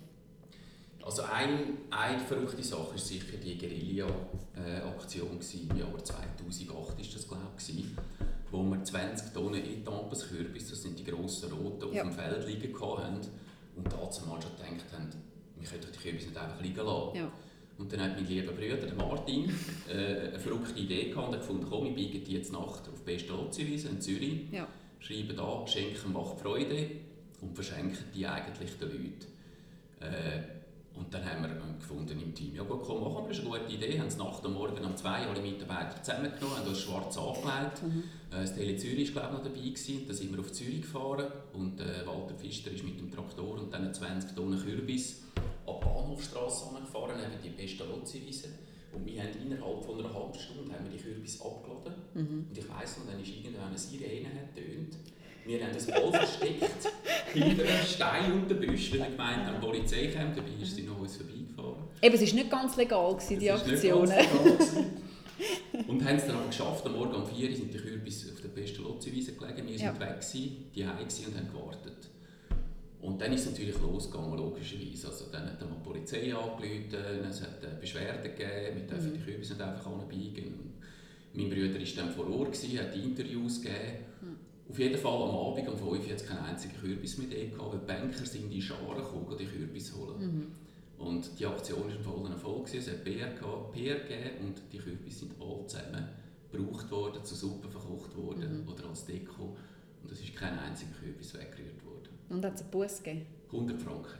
Also 1.04 1.22
ein, 1.22 1.78
eine 1.90 2.20
verrückte 2.20 2.62
Sache 2.62 2.94
ist 2.94 3.08
sicher 3.08 3.36
die 3.36 3.58
Guerilla-Aktion 3.58 5.40
im 5.40 5.76
Jahr 5.76 6.04
2008 6.04 7.00
ist 7.00 7.14
das 7.14 7.26
glaube 7.26 7.42
ich, 7.58 7.84
wo 8.52 8.62
wir 8.62 8.84
20 8.84 9.32
Tonnen 9.32 9.64
Etampes-Kürbis, 9.64 10.70
das 10.70 10.82
sind 10.82 10.98
die 10.98 11.04
grossen 11.04 11.52
Roten, 11.52 11.84
auf 11.86 11.94
ja. 11.94 12.04
dem 12.04 12.12
Feld 12.12 12.46
liegen 12.46 12.72
hatten 12.80 13.20
und 13.76 13.86
dazu 13.86 14.26
mal 14.26 14.40
schon 14.40 14.52
gedacht 14.56 14.92
haben, 14.92 15.08
wir 15.58 15.68
können 15.68 15.86
die 15.92 15.98
Kürbis 15.98 16.26
nicht 16.26 16.36
einfach 16.36 16.60
liegen 16.60 16.86
lassen. 16.86 17.16
Ja. 17.16 17.32
Und 17.82 17.92
dann 17.92 18.00
hat 18.00 18.14
mein 18.14 18.28
lieber 18.28 18.52
Bruder, 18.52 18.76
der 18.76 18.94
Martin, 18.94 19.52
äh, 19.88 20.28
eine 20.28 20.38
verrückte 20.38 20.78
Idee 20.78 21.10
gehabt 21.10 21.32
und 21.32 21.40
gefunden, 21.40 21.66
komm, 21.68 21.84
wir 21.86 21.94
biegen 21.94 22.22
die 22.22 22.34
jetzt 22.34 22.52
Nacht 22.52 22.88
auf 22.88 23.04
Pestalozzi-Wiese 23.04 23.88
in 23.88 24.00
Zürich, 24.00 24.52
ja. 24.52 24.68
schreiben 25.00 25.36
da, 25.36 25.66
schenken 25.66 26.12
macht 26.12 26.38
Freude 26.38 26.90
und 27.40 27.56
verschenken 27.56 28.04
die 28.14 28.24
eigentlich 28.24 28.78
den 28.78 28.88
Leuten. 28.88 29.26
Äh, 29.98 30.96
und 30.96 31.12
dann 31.12 31.24
haben 31.24 31.42
wir 31.42 31.48
gefunden 31.76 32.20
im 32.20 32.32
Team, 32.32 32.54
ja 32.54 32.62
gut, 32.62 32.82
komm, 32.84 33.00
machen 33.00 33.24
wir, 33.24 33.28
das 33.30 33.38
ist 33.38 33.46
eine 33.46 33.58
gute 33.58 33.72
Idee. 33.72 33.98
Haben 33.98 34.06
es 34.06 34.16
nach 34.16 34.38
dem 34.38 34.52
Morgen 34.52 34.84
um 34.84 34.96
zwei 34.96 35.26
alle 35.26 35.40
Mitarbeiter 35.40 36.00
zusammengenommen, 36.00 36.58
haben 36.58 36.68
uns 36.68 36.80
schwarz 36.82 37.18
angelegt. 37.18 37.82
Mhm. 37.82 38.04
Äh, 38.30 38.42
das 38.42 38.54
Tele 38.54 38.76
Zürich 38.76 39.12
war 39.12 39.22
glaube 39.22 39.38
ich 39.38 39.42
noch 39.42 39.52
dabei, 39.52 39.68
gewesen. 39.68 40.06
dann 40.06 40.14
sind 40.14 40.32
wir 40.32 40.38
auf 40.38 40.52
Zürich 40.52 40.82
gefahren 40.82 41.26
und 41.52 41.80
äh, 41.80 42.06
Walter 42.06 42.34
Pfister 42.34 42.70
ist 42.70 42.84
mit 42.84 43.00
dem 43.00 43.10
Traktor 43.10 43.58
und 43.58 43.74
dann 43.74 43.92
20 43.92 44.36
Tonnen 44.36 44.62
Kürbis 44.62 45.22
an 45.66 45.74
die 45.78 45.84
Bahnhofstrasse 45.84 46.66
angefahren, 46.74 47.16
neben 47.16 47.42
die 47.42 47.50
Pestalozzi-Wiese. 47.50 48.48
Und 48.92 49.06
wir 49.06 49.22
haben 49.22 49.30
innerhalb 49.42 49.84
von 49.84 49.98
einer 49.98 50.12
halben 50.12 50.38
Stunde 50.38 50.72
haben 50.74 50.84
wir 50.84 50.98
die 50.98 51.02
Kürbis 51.02 51.40
abgeladen. 51.40 51.94
Mhm. 52.14 52.46
Und 52.48 52.58
ich 52.58 52.68
weiss 52.68 52.98
noch, 52.98 53.06
dann 53.06 53.20
ist 53.20 53.30
irgendwann 53.30 53.68
eine 53.68 53.78
Sirene 53.78 54.48
getönt. 54.54 54.96
Wir 55.44 55.64
haben 55.64 55.72
das 55.72 55.86
voll 55.86 56.12
versteckt 56.12 56.88
hinter 57.32 57.64
einem 57.64 57.84
Stein 57.84 58.32
und 58.32 58.48
den 58.48 58.60
Büsch, 58.60 58.92
weil 58.92 59.00
wir 59.00 59.10
gemeint 59.10 59.46
haben, 59.46 59.60
die 59.60 59.66
Polizei 59.66 60.06
kommt, 60.08 60.36
dabei 60.36 60.50
ist 60.60 60.76
sie 60.76 60.82
noch 60.82 61.00
uns 61.00 61.16
vorbeigefahren. 61.16 61.82
Eben, 62.00 62.14
es 62.14 62.20
war 62.20 62.34
nicht 62.34 62.50
ganz 62.50 62.76
legal, 62.76 63.12
gewesen, 63.14 63.38
die 63.40 63.50
Aktionen. 63.50 64.12
und 65.88 66.04
haben 66.04 66.16
es 66.16 66.26
dann 66.26 66.36
aber 66.36 66.46
geschafft, 66.46 66.86
am 66.86 66.92
Morgen 66.92 67.14
um 67.14 67.26
4 67.26 67.48
Uhr 67.48 67.56
sind 67.56 67.74
die 67.74 67.78
Kürbis 67.78 68.30
auf 68.32 68.40
der 68.40 68.50
Pestalozzi-Wiese 68.50 69.32
gelegen, 69.32 69.66
wir 69.66 69.78
sind 69.78 69.86
ja. 69.86 70.00
weg 70.00 70.20
gewesen, 70.20 70.70
die 70.74 70.86
heim 70.86 70.98
und 70.98 71.36
haben 71.36 71.48
gewartet. 71.52 72.11
Und 73.02 73.20
dann 73.20 73.32
ist 73.32 73.46
es 73.46 73.50
natürlich 73.50 73.80
losgegangen, 73.80 74.38
logischerweise. 74.38 75.08
Also 75.08 75.24
dann 75.32 75.46
hat 75.46 75.60
dann 75.60 75.70
die 75.76 75.84
Polizei 75.88 76.34
angerufen, 76.34 77.26
es 77.28 77.42
hat 77.42 77.64
eine 77.64 77.74
Beschwerde 77.74 78.30
gegeben, 78.30 78.76
wir 78.76 78.86
dürfen 78.86 79.10
mhm. 79.10 79.14
die 79.14 79.24
Kürbis 79.24 79.50
nicht 79.50 79.60
einfach 79.60 79.86
anbiegen. 79.86 80.72
Mein 81.34 81.50
Bruder 81.50 81.74
war 81.74 81.96
dann 81.96 82.10
vor 82.10 82.30
Ort, 82.30 82.54
hat 82.54 82.96
Interviews 82.96 83.60
gegeben. 83.60 84.04
Mhm. 84.20 84.36
Auf 84.70 84.78
jeden 84.78 84.98
Fall 84.98 85.22
am 85.22 85.34
Abend 85.34 85.68
um 85.68 85.76
5 85.76 85.82
Uhr 85.82 85.98
hat 85.98 86.10
es 86.16 86.26
keinen 86.26 86.44
einzigen 86.44 86.74
Kürbis 86.80 87.18
mit 87.18 87.30
gehabt, 87.30 87.72
weil 87.72 87.80
die 87.80 87.86
Banker 87.86 88.24
sind 88.24 88.44
in 88.44 88.50
die 88.50 88.62
Scharen 88.62 88.96
gekommen, 88.96 89.36
die 89.36 89.46
Kürbis 89.46 89.92
holen. 89.94 90.20
Mhm. 90.20 90.46
Und 91.04 91.38
die 91.40 91.46
Aktion 91.46 91.82
war 91.82 91.90
ein 91.90 92.02
voller 92.02 92.30
Erfolg. 92.30 92.72
Es 92.72 92.86
hat 92.86 93.02
PR, 93.02 93.26
PR 93.72 93.98
gegeben 93.98 94.46
und 94.46 94.62
die 94.72 94.78
Kürbis 94.78 95.18
sind 95.18 95.32
alle 95.40 95.66
zusammen 95.66 96.08
gebraucht 96.52 96.90
worden, 96.90 97.24
zu 97.24 97.34
Suppe 97.34 97.68
verkocht 97.68 98.16
worden 98.16 98.62
mhm. 98.62 98.72
oder 98.72 98.88
als 98.88 99.06
Deko. 99.06 99.56
Und 100.02 100.12
es 100.12 100.20
ist 100.20 100.34
kein 100.34 100.58
einziger 100.58 100.92
Kürbis 101.00 101.34
weggerührt 101.34 101.84
worden. 101.84 102.08
Und 102.28 102.44
hat 102.44 102.54
es 102.54 102.62
einen 102.62 102.70
Bus 102.70 103.02
gegeben? 103.02 103.26
100 103.52 103.82
Franken. 103.82 104.10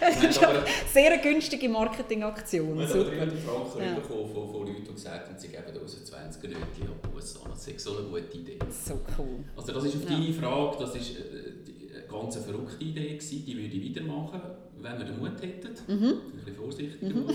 das 0.00 0.24
ist 0.24 0.42
aber, 0.42 0.64
sehr 0.92 1.18
günstige 1.18 1.68
Marketingaktion. 1.68 2.78
Wir 2.78 2.88
haben 2.88 3.04
300 3.04 3.38
Franken 3.38 3.82
ja. 3.82 3.94
bekommen 3.94 4.32
von, 4.32 4.50
von 4.50 4.66
Leuten, 4.66 4.84
die 4.84 4.92
gesagt 4.94 5.28
haben, 5.28 5.38
sie 5.38 5.48
geben 5.48 5.76
uns 5.80 6.04
20 6.04 6.42
Leute 6.42 6.56
an 6.56 7.12
Bus 7.12 7.36
an. 7.44 7.50
Das 7.50 7.68
ist 7.68 7.80
so 7.80 7.98
eine 7.98 8.08
gute 8.08 8.38
Idee. 8.38 8.58
So 8.70 8.94
cool. 9.18 9.44
Also 9.56 9.72
das 9.72 9.84
ist 9.84 9.96
auf 9.96 10.10
ja. 10.10 10.16
deine 10.16 10.32
Frage, 10.32 10.76
das 10.80 10.96
ist 10.96 11.18
äh, 11.18 11.98
eine 11.98 12.06
ganz 12.08 12.36
verrückte 12.36 12.82
Idee 12.82 13.08
gewesen, 13.16 13.44
die 13.44 13.56
würde 13.56 13.74
ich 13.74 13.82
wieder 13.82 14.02
machen, 14.02 14.40
wenn 14.80 14.98
wir 14.98 15.04
den 15.04 15.18
Mut 15.18 15.42
hätten. 15.42 15.74
Mhm. 15.86 16.04
Ein 16.04 16.30
bisschen 16.36 16.54
vorsichtiger 16.54 17.14
mhm. 17.14 17.28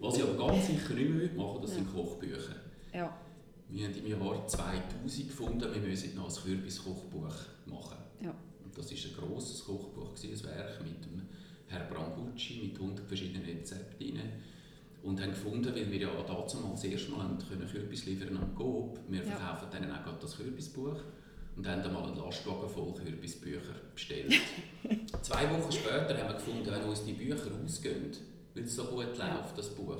Was 0.00 0.16
ich 0.16 0.22
aber 0.24 0.48
ganz 0.48 0.66
sicher 0.66 0.94
nicht 0.94 1.10
mehr 1.10 1.28
machen 1.36 1.58
das 1.62 1.70
ja. 1.70 1.76
sind 1.76 1.94
Kochbücher. 1.94 2.56
Ja. 2.92 3.16
Wir 3.72 3.86
haben 3.86 3.94
im 3.94 4.06
Jahr 4.06 4.46
2000 4.46 5.28
gefunden, 5.28 5.66
wir 5.72 5.80
müssen 5.80 6.14
noch 6.14 6.28
ein 6.28 6.42
Kürbis-Kochbuch 6.44 7.34
machen. 7.64 7.96
Ja. 8.20 8.34
Das 8.76 8.90
war 8.90 8.98
ein 8.98 9.28
grosses 9.28 9.64
Kochbuch, 9.64 10.10
ein 10.22 10.44
Werk 10.44 10.82
mit 10.82 11.02
dem 11.02 11.22
Herr 11.68 11.84
Brangucci 11.84 12.60
mit 12.64 12.78
100 12.78 13.06
verschiedenen 13.06 13.46
Rezepten 13.46 14.20
Und 15.02 15.22
haben 15.22 15.30
gefunden, 15.30 15.74
weil 15.74 15.90
wir 15.90 16.00
ja 16.00 16.22
damals 16.26 16.52
das 16.52 16.84
erste 16.84 17.12
Mal 17.12 17.38
können 17.48 17.66
Kürbis 17.66 18.04
liefern 18.04 18.36
am 18.36 18.54
Coop, 18.54 18.98
wir 19.08 19.24
ja. 19.24 19.30
verkaufen 19.30 19.68
dann 19.72 19.90
auch 19.90 20.18
das 20.20 20.36
Kürbisbuch 20.36 21.00
und 21.56 21.66
haben 21.66 21.82
dann 21.82 21.94
mal 21.94 22.04
einen 22.04 22.18
Lastwagen 22.18 22.68
voll 22.68 22.92
Kürbisbücher 22.92 23.74
bestellt. 23.94 24.34
Zwei 25.22 25.50
Wochen 25.50 25.72
später 25.72 26.18
haben 26.18 26.28
wir 26.28 26.34
gefunden, 26.34 26.70
wenn 26.70 26.82
uns 26.82 27.04
die 27.04 27.14
Bücher 27.14 27.50
ausgehen, 27.64 28.10
weil 28.54 28.64
es 28.64 28.76
so 28.76 28.84
gut 28.84 29.16
läuft, 29.16 29.56
das 29.56 29.74
Buch, 29.74 29.96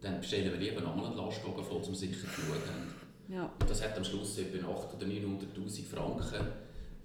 dann 0.00 0.20
bestellen 0.20 0.52
wir 0.52 0.58
lieber 0.58 0.80
nochmal 0.80 1.06
einen 1.06 1.16
Lastwagen 1.16 1.64
voll, 1.64 1.82
um 1.82 1.94
sicher 1.94 2.20
zu 2.20 2.26
schauen. 2.26 2.92
Ja. 3.28 3.50
Und 3.60 3.70
das 3.70 3.82
hat 3.82 3.96
am 3.96 4.04
Schluss 4.04 4.38
etwa 4.38 4.68
800.000 4.68 4.96
oder 4.96 5.06
900'000 5.06 5.84
Franken 5.84 6.46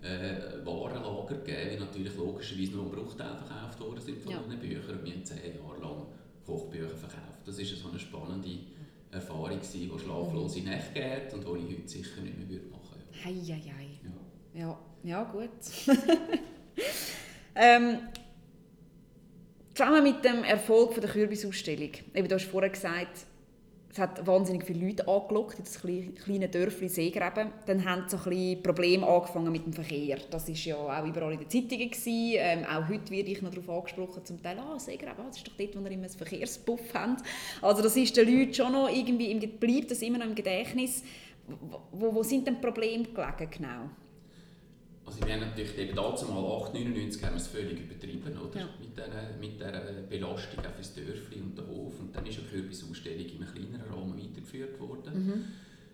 äh, 0.03 0.65
Warenlager 0.65 1.35
gegeben, 1.35 1.71
wie 1.71 1.79
natürlich 1.79 2.15
logischerweise 2.15 2.71
nur 2.71 2.91
Bruchteile 2.91 3.37
verkauft 3.37 3.79
worden 3.79 4.01
sind 4.01 4.21
von 4.21 4.31
ja. 4.31 4.39
diesen 4.39 4.59
Büchern. 4.59 4.99
Und 4.99 5.05
wir 5.05 5.13
haben 5.13 5.25
zehn 5.25 5.37
Jahre 5.37 5.81
lang 5.81 6.05
Kochbücher 6.45 6.95
verkauft. 6.95 7.39
Das 7.45 7.57
war 7.57 7.65
so 7.65 7.89
eine 7.89 7.99
spannende 7.99 8.57
Erfahrung, 9.11 9.59
die 9.61 9.91
schlaflose 9.97 10.59
mhm. 10.59 10.65
Nächte 10.65 10.93
gibt 10.93 11.33
und 11.33 11.43
die 11.43 11.73
ich 11.73 11.77
heute 11.77 11.87
sicher 11.87 12.21
nicht 12.21 12.37
mehr 12.37 12.59
machen 12.71 12.97
würde. 12.97 13.23
Hei, 13.23 13.33
hei, 13.33 13.73
hei. 13.77 13.99
Ja. 14.53 14.61
ja, 14.61 14.79
ja 15.03 15.23
gut. 15.23 15.49
ähm, 17.55 17.97
zusammen 19.73 20.03
mit 20.03 20.23
dem 20.23 20.43
Erfolg 20.43 20.99
der 20.99 21.09
Kürbisausstellung, 21.09 21.91
eben, 22.13 22.27
du 22.27 22.35
hast 22.35 22.45
vorher 22.45 22.69
gesagt, 22.69 23.25
es 23.93 23.99
hat 23.99 24.25
wahnsinnig 24.25 24.63
viele 24.63 24.87
Leute 24.87 25.05
angelockt 25.05 25.59
in 25.59 25.65
das 25.65 25.81
kleine 25.81 26.47
Dörfli 26.47 26.87
Seegreben. 26.87 27.51
Dann 27.65 27.83
haben 27.83 28.07
so 28.07 28.15
ein 28.15 28.23
bisschen 28.23 28.63
Probleme 28.63 29.05
angefangen 29.05 29.51
mit 29.51 29.65
dem 29.65 29.73
Verkehr. 29.73 30.17
Das 30.29 30.47
war 30.47 30.55
ja 30.55 30.75
auch 30.77 31.05
überall 31.05 31.33
in 31.33 31.39
den 31.39 31.49
Zeitungen. 31.49 31.91
Ähm, 32.05 32.65
auch 32.65 32.87
heute 32.87 33.11
werde 33.11 33.31
ich 33.31 33.41
noch 33.41 33.51
darauf 33.51 33.69
angesprochen, 33.69 34.23
zum 34.23 34.41
Teil, 34.41 34.57
ah, 34.59 34.79
Seegreben, 34.79 35.25
das 35.27 35.37
ist 35.37 35.47
doch 35.47 35.53
dort, 35.57 35.75
wo 35.75 35.79
ihr 35.81 35.91
immer 35.91 36.03
einen 36.03 36.09
Verkehrspuff 36.09 36.93
habt. 36.93 37.21
Also 37.61 37.81
das 37.81 37.97
ist 37.97 38.15
den 38.15 38.29
Leuten 38.29 38.53
schon 38.53 38.71
noch 38.71 38.87
irgendwie, 38.89 39.35
bleibt 39.47 39.91
das 39.91 40.01
immer 40.01 40.19
noch 40.19 40.27
im 40.27 40.35
Gedächtnis. 40.35 41.03
Wo, 41.91 42.15
wo 42.15 42.23
sind 42.23 42.47
denn 42.47 42.61
Probleme 42.61 43.03
gelegen 43.03 43.49
genau? 43.51 43.89
Also 45.11 45.27
wir 45.27 45.33
haben 45.33 45.41
natürlich 45.41 45.77
eben 45.77 45.93
dazu 45.93 46.25
mal 46.27 46.39
899 46.39 47.21
haben 47.21 47.33
wir 47.33 47.41
es 47.41 47.47
völlig 47.47 47.81
übertrieben, 47.81 48.31
oder? 48.37 48.61
Ja. 48.61 48.69
Mit, 48.79 48.95
dieser, 48.95 49.35
mit 49.41 49.59
dieser 49.59 50.01
Belastung 50.07 50.59
auf 50.59 50.77
das 50.77 50.93
Dörfli 50.95 51.41
und 51.41 51.57
den 51.57 51.67
Hof. 51.67 51.99
Und 51.99 52.15
dann 52.15 52.25
ist 52.25 52.39
eine 52.39 52.47
Kürbisausstellung 52.47 53.25
in 53.25 53.43
einem 53.43 53.53
kleineren 53.53 53.91
Rahmen 53.91 54.17
weitergeführt 54.17 54.79
worden. 54.79 55.13
Mhm. 55.13 55.45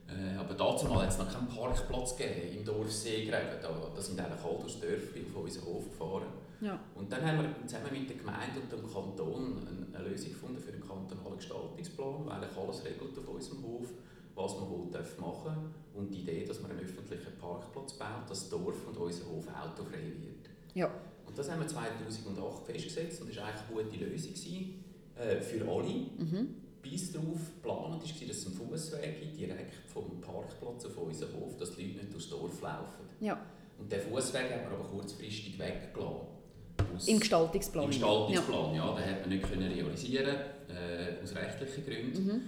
Äh, 0.07 0.37
aber 0.37 0.53
dazu 0.53 0.85
mal 0.85 1.01
hat 1.01 1.09
es 1.09 1.17
noch 1.17 1.33
keinen 1.33 1.47
Parkplatz 1.47 2.15
gegeben 2.15 2.59
im 2.59 2.63
Dorf 2.63 2.91
Seegräben. 2.91 3.57
Da, 3.59 3.69
da 3.95 4.01
sind 4.01 4.19
eigentlich 4.19 4.45
alle 4.45 4.59
durchs 4.59 4.79
Dörfli 4.79 5.25
auf 5.33 5.43
unseren 5.43 5.65
Hof 5.65 5.89
gefahren. 5.89 6.29
Ja. 6.61 6.79
Und 6.93 7.11
dann 7.11 7.25
haben 7.25 7.41
wir 7.41 7.67
zusammen 7.67 7.89
mit 7.91 8.09
der 8.09 8.17
Gemeinde 8.17 8.61
und 8.61 8.71
dem 8.71 8.85
Kanton 8.85 9.65
eine, 9.65 9.97
eine 9.97 10.09
Lösung 10.09 10.29
gefunden 10.29 10.59
für 10.59 10.73
einen 10.73 10.87
kantonalen 10.87 11.37
Gestaltungsplan, 11.37 12.25
weil 12.25 12.33
eigentlich 12.33 12.55
alles 12.55 12.85
regelt 12.85 13.17
auf 13.17 13.27
unserem 13.27 13.63
Hof 13.63 13.89
was 14.37 14.55
man 14.55 14.69
wohl 14.69 14.85
machen 14.85 14.93
darf 14.93 15.95
und 15.95 16.13
die 16.13 16.19
Idee, 16.19 16.45
dass 16.45 16.61
man 16.61 16.71
einen 16.71 16.81
öffentlichen 16.81 17.37
Parkplatz 17.39 17.93
baut, 17.93 18.29
dass 18.29 18.41
das 18.41 18.49
Dorf 18.49 18.87
und 18.87 18.97
unser 18.97 19.25
Hof 19.25 19.45
autofrei 19.47 20.13
wird. 20.21 20.49
Ja. 20.75 20.89
Und 21.25 21.37
das 21.37 21.49
haben 21.49 21.59
wir 21.59 21.67
2008 21.67 22.65
festgesetzt 22.65 23.21
und 23.21 23.29
das 23.29 23.37
war 23.37 23.45
eigentlich 23.45 23.83
eine 23.83 23.89
gute 23.89 24.05
Lösung 24.05 24.33
gewesen, 24.33 24.83
äh, 25.15 25.41
für 25.41 25.67
alle. 25.67 25.87
Mhm. 25.87 26.55
Bis 26.83 27.11
darauf 27.11 27.51
geplant 27.55 27.93
war, 27.93 28.27
dass 28.27 28.37
es 28.37 28.45
einen 28.45 28.55
Fußweg 28.55 29.21
gibt, 29.21 29.39
direkt 29.39 29.73
vom 29.91 30.21
Parkplatz 30.21 30.85
auf 30.85 30.97
unseren 30.97 31.33
Hof, 31.33 31.57
dass 31.57 31.75
die 31.75 31.87
Leute 31.87 31.97
nicht 31.97 32.13
durchs 32.13 32.29
Dorf 32.29 32.61
laufen. 32.61 33.09
Ja. 33.19 33.41
Und 33.79 33.91
den 33.91 33.99
Fußweg 33.99 34.51
haben 34.51 34.69
wir 34.69 34.77
aber 34.77 34.87
kurzfristig 34.87 35.57
weggelassen. 35.59 36.27
Aus, 36.95 37.07
Im 37.07 37.19
Gestaltungsplan? 37.19 37.85
Im 37.85 37.89
Gestaltungsplan, 37.89 38.75
ja. 38.75 38.85
ja 38.85 38.95
den 38.95 39.09
hat 39.09 39.21
man 39.21 39.29
nicht 39.29 39.49
können 39.49 39.71
realisieren 39.71 40.35
äh, 40.69 41.23
aus 41.23 41.35
rechtlichen 41.35 41.85
Gründen. 41.85 42.25
Mhm. 42.25 42.41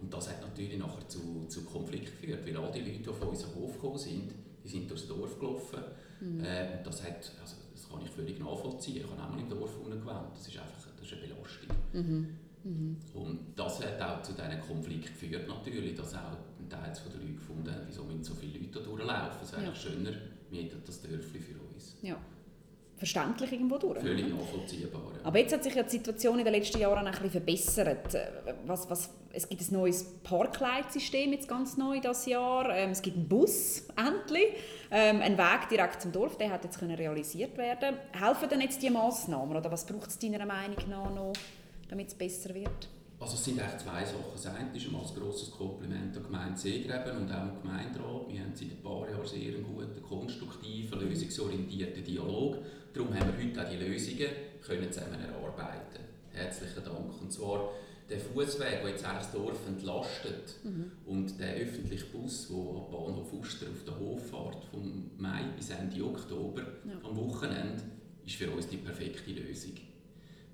Und 0.00 0.12
das 0.12 0.28
hat 0.28 0.40
natürlich 0.42 0.78
nachher 0.78 1.08
zu, 1.08 1.46
zu 1.48 1.64
Konflikten 1.64 2.10
geführt, 2.10 2.46
weil 2.46 2.56
all 2.56 2.72
die 2.72 2.80
Leute, 2.80 2.98
die 2.98 3.04
von 3.04 3.28
unserem 3.28 3.54
Hof 3.54 3.72
gekommen 3.74 3.98
sind, 3.98 4.32
die 4.62 4.68
sind 4.68 4.90
durchs 4.90 5.06
Dorf 5.06 5.38
gelaufen. 5.38 5.80
Mhm. 6.20 6.44
Äh, 6.44 6.76
und 6.76 6.86
das, 6.86 7.02
hat, 7.02 7.16
also 7.40 7.56
das 7.72 7.88
kann 7.88 8.00
ich 8.02 8.10
völlig 8.10 8.38
nachvollziehen. 8.38 8.96
Ich 8.96 9.10
habe 9.10 9.22
auch 9.22 9.30
mal 9.30 9.40
im 9.40 9.48
Dorf 9.48 9.72
gewohnt. 9.74 10.02
Das 10.34 10.48
ist 10.48 10.58
einfach 10.58 10.76
das 10.96 11.06
ist 11.06 11.12
eine 11.12 11.22
Belastung. 11.22 11.76
Mhm. 11.92 12.28
Mhm. 12.64 12.96
Und 13.14 13.38
das 13.54 13.80
hat 13.84 14.00
auch 14.00 14.22
zu 14.22 14.32
diesen 14.32 14.60
Konflikten 14.60 15.06
geführt, 15.06 15.48
natürlich, 15.48 15.94
dass 15.94 16.14
auch 16.14 16.36
ein 16.58 16.68
Teil 16.68 16.92
der 16.92 17.20
Leute 17.20 17.34
gefunden 17.34 17.70
haben, 17.70 17.82
wieso 17.86 18.04
müssen 18.04 18.24
so 18.24 18.34
viele 18.34 18.58
Leute 18.58 18.78
da 18.78 18.80
durchlaufen. 18.80 19.40
Es 19.42 19.52
wäre 19.52 19.64
ja. 19.64 19.74
schöner, 19.74 20.12
wir 20.50 20.62
hätten 20.62 20.82
das 20.84 21.00
Dörfli 21.00 21.38
für 21.38 21.60
uns. 21.60 21.96
Ja 22.02 22.18
verständlich 22.96 23.52
irgendwo 23.52 23.76
durch. 23.78 24.00
Völlig 24.00 24.28
nachvollziehbar. 24.28 25.02
Ja. 25.14 25.20
Aber 25.24 25.38
jetzt 25.38 25.52
hat 25.52 25.62
sich 25.62 25.74
ja 25.74 25.82
die 25.82 25.90
Situation 25.90 26.38
in 26.38 26.44
den 26.44 26.54
letzten 26.54 26.78
Jahren 26.78 27.06
ein 27.06 27.12
bisschen 27.12 27.30
verbessert. 27.30 28.16
Was, 28.66 28.88
was, 28.88 29.10
es 29.32 29.48
gibt 29.48 29.60
ein 29.60 29.74
neues 29.74 30.04
Parkleitsystem 30.22 31.32
jetzt 31.32 31.48
ganz 31.48 31.76
neu 31.76 32.00
das 32.00 32.26
Jahr. 32.26 32.74
Ähm, 32.74 32.90
es 32.90 33.02
gibt 33.02 33.16
einen 33.16 33.28
Bus 33.28 33.84
endlich, 33.96 34.54
ähm, 34.90 35.20
ein 35.20 35.36
Weg 35.36 35.68
direkt 35.70 36.02
zum 36.02 36.12
Dorf, 36.12 36.38
der 36.38 36.50
hat 36.50 36.64
jetzt 36.64 36.78
können 36.78 36.94
realisiert 36.94 37.56
werden. 37.58 37.96
Helfen 38.12 38.48
denn 38.48 38.60
jetzt 38.62 38.82
die 38.82 38.90
Massnahmen 38.90 39.56
oder 39.56 39.70
was 39.70 39.84
braucht 39.84 40.08
es 40.08 40.18
deiner 40.18 40.46
Meinung 40.46 40.78
nach 40.88 41.14
noch, 41.14 41.32
damit 41.88 42.08
es 42.08 42.14
besser 42.14 42.54
wird? 42.54 42.88
Also 43.18 43.34
es 43.34 43.44
sind 43.44 43.58
eigentlich 43.58 43.78
zwei 43.78 44.04
Sachen. 44.04 44.24
Das 44.32 44.46
eine 44.46 44.76
ist 44.76 44.86
ein 44.86 45.20
grosses 45.20 45.50
Kompliment 45.50 46.14
an 46.16 46.22
die 46.22 46.22
Gemeinde 46.22 46.58
Seegreben 46.58 47.16
und 47.16 47.32
auch 47.32 47.36
an 47.36 47.52
den 47.54 47.62
Gemeinderat. 47.62 48.28
Wir 48.28 48.40
haben 48.40 48.54
seit 48.54 48.70
ein 48.70 48.82
paar 48.82 49.08
Jahren 49.08 49.26
sehr 49.26 49.54
einen 49.54 49.64
guten, 49.64 50.02
konstruktiven, 50.02 51.00
lösungsorientierten 51.00 52.04
Dialog. 52.04 52.58
Darum 52.96 53.14
haben 53.14 53.30
wir 53.36 53.46
heute 53.46 53.62
auch 53.62 53.70
die 53.70 53.76
Lösungen 53.76 54.28
können 54.66 54.90
zusammen 54.90 55.20
erarbeiten. 55.20 56.00
Herzlichen 56.32 56.82
Dank. 56.82 57.20
Und 57.20 57.30
zwar 57.30 57.72
der 58.08 58.18
Fußweg, 58.18 58.80
der 58.80 58.88
jetzt 58.88 59.04
das 59.04 59.32
Dorf 59.32 59.66
entlastet 59.68 60.54
mhm. 60.64 60.92
und 61.04 61.38
der 61.38 61.56
öffentliche 61.56 62.06
Bus, 62.06 62.48
der 62.48 62.56
am 62.56 62.90
Bahnhof 62.90 63.34
Uster 63.34 63.66
auf 63.66 63.84
der 63.84 63.98
Hof 63.98 64.30
fährt, 64.30 64.64
vom 64.70 65.10
Mai 65.18 65.42
bis 65.54 65.68
Ende 65.68 66.02
Oktober 66.02 66.62
ja. 66.62 66.94
am 67.06 67.16
Wochenende, 67.16 67.82
ist 68.24 68.36
für 68.36 68.50
uns 68.50 68.66
die 68.68 68.78
perfekte 68.78 69.30
Lösung. 69.30 69.74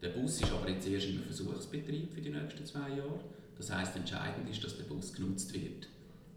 Der 0.03 0.09
Bus 0.09 0.41
ist 0.41 0.53
aber 0.53 0.69
jetzt 0.69 0.89
erst 0.89 1.07
im 1.07 1.23
Versuchsbetrieb 1.23 2.13
für 2.13 2.21
die 2.23 2.31
nächsten 2.31 2.67
zwei 2.67 2.89
Jahre. 2.89 3.21
Das 3.57 3.73
heißt, 3.73 3.95
entscheidend 3.95 4.51
ist, 4.51 4.65
dass 4.65 4.77
der 4.77 4.85
Bus 4.85 5.13
genutzt 5.13 5.55
wird. 5.55 5.87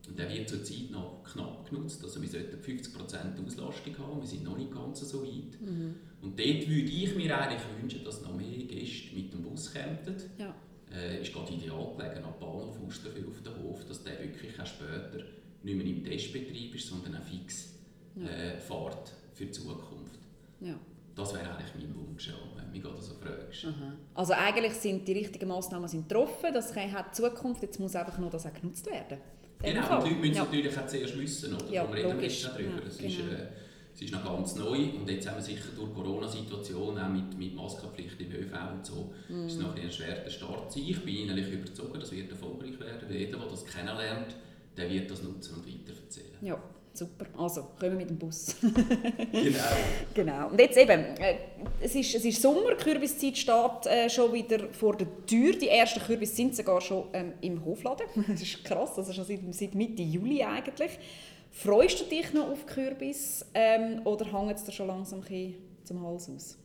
Der 0.08 0.30
wird 0.30 0.48
zurzeit 0.48 0.92
noch 0.92 1.24
knapp 1.24 1.70
genutzt. 1.70 2.04
Also 2.04 2.22
wir 2.22 2.30
sollten 2.30 2.58
50% 2.62 3.46
Auslastung 3.46 3.98
haben. 3.98 4.22
Wir 4.22 4.28
sind 4.28 4.44
noch 4.44 4.58
nicht 4.58 4.72
ganz 4.72 5.00
so 5.00 5.24
weit. 5.24 5.60
Mhm. 5.60 5.96
Und 6.22 6.40
dort 6.40 6.70
würde 6.70 6.92
ich 6.92 7.16
mir 7.16 7.38
eigentlich 7.38 7.62
wünschen, 7.82 8.04
dass 8.04 8.22
noch 8.22 8.36
mehr 8.36 8.66
Gäste 8.66 9.16
mit 9.16 9.34
dem 9.34 9.44
Bus 9.44 9.74
kämen. 9.74 9.98
Ja. 10.38 10.54
Äh, 10.94 11.22
ist 11.22 11.34
gerade 11.34 11.52
ideal 11.54 11.94
gelegen 11.98 12.24
am 12.24 12.40
Bahnhof 12.40 12.80
Osterfeld 12.88 13.28
auf 13.28 13.42
dem 13.42 13.64
Hof, 13.64 13.84
dass 13.86 14.04
der 14.04 14.20
wirklich 14.20 14.60
auch 14.60 14.66
später 14.66 15.26
nicht 15.64 15.78
mehr 15.78 15.86
im 15.86 16.04
Testbetrieb 16.04 16.76
ist, 16.76 16.88
sondern 16.88 17.16
auch 17.16 17.24
fix 17.24 17.74
ja. 18.16 18.28
äh, 18.28 18.60
fährt 18.60 19.12
für 19.34 19.46
die 19.46 19.52
Zukunft. 19.52 20.20
Ja. 20.62 20.76
Das 21.16 21.34
wäre 21.34 21.50
eigentlich 21.50 21.74
mein 21.76 21.96
Wunsch, 21.96 22.30
wenn 22.56 22.66
du 22.66 22.72
mich 22.72 22.82
gerade 22.82 23.02
so 23.02 23.14
fragst. 23.14 23.66
Aha. 23.66 23.94
Also 24.14 24.34
eigentlich 24.34 24.74
sind 24.74 25.08
die 25.08 25.14
richtigen 25.14 25.48
Massnahmen 25.48 25.88
sind 25.88 26.10
getroffen, 26.10 26.54
das 26.54 26.76
hat 26.76 27.16
Zukunft, 27.16 27.62
jetzt 27.64 27.80
muss 27.80 27.96
einfach 27.96 28.18
nur 28.18 28.30
das 28.30 28.46
auch 28.46 28.54
genutzt 28.54 28.86
werden. 28.86 29.20
Genau, 29.66 29.98
und 29.98 30.04
die 30.06 30.10
Leute 30.10 30.22
müssen 30.22 30.36
ja. 30.36 30.44
natürlich 30.44 30.78
auch 30.78 30.88
zuerst 30.88 31.20
wissen, 31.20 31.54
oder? 31.56 31.66
Ja, 31.72 31.82
Darum 31.82 31.96
reden 31.96 32.18
wir 32.18 32.28
jetzt 32.28 32.46
darüber. 32.46 32.70
Ja, 32.70 32.88
es, 32.88 32.98
genau. 32.98 33.10
ist, 33.10 33.20
äh, 33.20 33.48
es 33.94 34.02
ist 34.02 34.12
noch 34.12 34.26
ganz 34.26 34.56
neu 34.56 34.78
und 35.00 35.10
jetzt 35.10 35.28
haben 35.28 35.38
wir 35.38 35.44
sicher 35.44 35.70
durch 35.76 35.90
die 35.90 35.96
Corona-Situation, 35.96 37.00
auch 37.00 37.10
mit, 37.10 37.38
mit 37.38 37.56
Maskenpflicht 37.56 38.20
im 38.20 38.32
ÖV 38.32 38.54
und 38.74 38.86
so, 38.86 39.14
mm. 39.30 39.48
ist 39.48 39.60
noch 39.60 39.76
ein, 39.76 39.92
schwerer 39.92 40.30
Start 40.30 40.74
sein. 40.74 40.84
Ich 40.86 41.04
bin 41.04 41.16
innerlich 41.16 41.50
überzeugt, 41.52 42.02
das 42.02 42.12
wird 42.12 42.30
erfolgreich 42.30 42.78
werden. 42.80 43.08
Jeder, 43.10 43.38
der 43.38 43.48
das 43.48 43.66
kennenlernt, 43.66 44.36
der 44.76 44.90
wird 44.90 45.10
das 45.10 45.24
nutzen 45.24 45.56
und 45.56 45.66
weiterverzählen. 45.66 46.36
Ja. 46.42 46.62
Super, 46.96 47.26
also 47.38 47.68
kommen 47.78 47.92
wir 47.92 47.98
mit 48.06 48.10
dem 48.10 48.18
Bus. 48.18 48.56
genau. 49.32 49.60
genau. 50.14 50.48
Und 50.48 50.60
jetzt 50.62 50.78
eben, 50.78 51.02
äh, 51.18 51.36
es, 51.82 51.94
ist, 51.94 52.16
es 52.16 52.24
ist 52.24 52.42
Sommer, 52.42 52.74
die 52.74 52.84
Kürbiszeit 52.84 53.38
steht 53.38 53.86
äh, 53.86 54.10
schon 54.10 54.32
wieder 54.32 54.70
vor 54.72 54.96
der 54.96 55.08
Tür. 55.26 55.58
Die 55.58 55.68
ersten 55.68 56.00
Kürbis 56.00 56.34
sind 56.34 56.56
sogar 56.56 56.80
schon 56.80 57.08
ähm, 57.12 57.34
im 57.42 57.64
Hofladen. 57.66 58.08
Das 58.30 58.42
ist 58.42 58.64
krass, 58.64 58.98
also 58.98 59.12
schon 59.12 59.26
seit, 59.26 59.42
seit 59.52 59.76
Mitte 59.76 60.04
Juli 60.04 60.42
eigentlich. 60.42 60.98
Freust 61.52 62.00
du 62.00 62.06
dich 62.06 62.32
noch 62.34 62.50
auf 62.50 62.66
Kürbis 62.66 63.46
ähm, 63.54 64.02
oder 64.06 64.32
hängt 64.32 64.58
es 64.58 64.64
dir 64.64 64.72
schon 64.72 64.88
langsam 64.88 65.22
ein 65.30 65.56
zum 65.84 66.02
Hals 66.02 66.30
aus? 66.30 66.58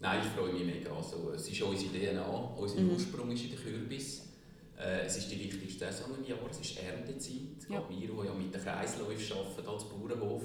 Nein, 0.00 0.20
ich 0.22 0.30
freue 0.30 0.52
mich 0.54 0.64
mega. 0.64 0.90
Also, 0.96 1.32
es 1.34 1.46
ist 1.46 1.60
unsere 1.60 1.92
DNA, 1.92 2.54
unser 2.56 2.80
mhm. 2.80 2.92
Ursprung 2.92 3.30
ist 3.30 3.44
in 3.44 3.50
der 3.50 3.58
Kürbis. 3.58 4.31
Äh, 4.82 5.06
es 5.06 5.16
ist 5.16 5.30
die 5.30 5.38
wichtigste 5.38 5.86
Saison 5.86 6.10
im 6.18 6.24
Jahr, 6.28 6.38
es 6.50 6.60
ist 6.60 6.78
Erntezeit. 6.78 7.68
Ja. 7.68 7.82
Wir, 7.88 8.08
die 8.08 8.26
ja 8.26 8.34
mit 8.34 8.54
den 8.54 8.60
Kreisläufen 8.60 9.36
arbeiten 9.36 9.68
als 9.68 9.84
Bauernhof. 9.84 10.42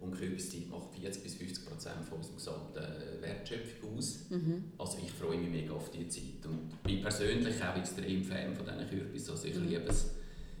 Und 0.00 0.14
Kürbiszeit 0.14 0.68
macht 0.70 0.94
40 0.94 1.22
bis 1.22 1.34
50 1.36 1.66
Prozent 1.66 2.04
von 2.04 2.18
unserer 2.18 2.36
gesamten 2.36 2.78
äh, 2.78 3.22
Wertschöpfung 3.22 3.96
aus. 3.96 4.26
Mhm. 4.28 4.64
Also 4.78 4.98
ich 5.02 5.10
freue 5.10 5.38
mich 5.38 5.48
mega 5.48 5.72
auf 5.72 5.90
diese 5.90 6.08
Zeit. 6.08 6.44
Und 6.44 6.82
bin 6.82 7.00
persönlich 7.00 7.62
auch 7.62 7.76
extrem 7.76 8.22
Fan 8.22 8.54
von 8.54 8.66
diesen 8.66 8.88
Kürbissen. 8.88 9.30
Also 9.30 9.48
ich 9.48 9.56
mhm. 9.56 9.68
liebe 9.68 9.88
es, 9.88 10.12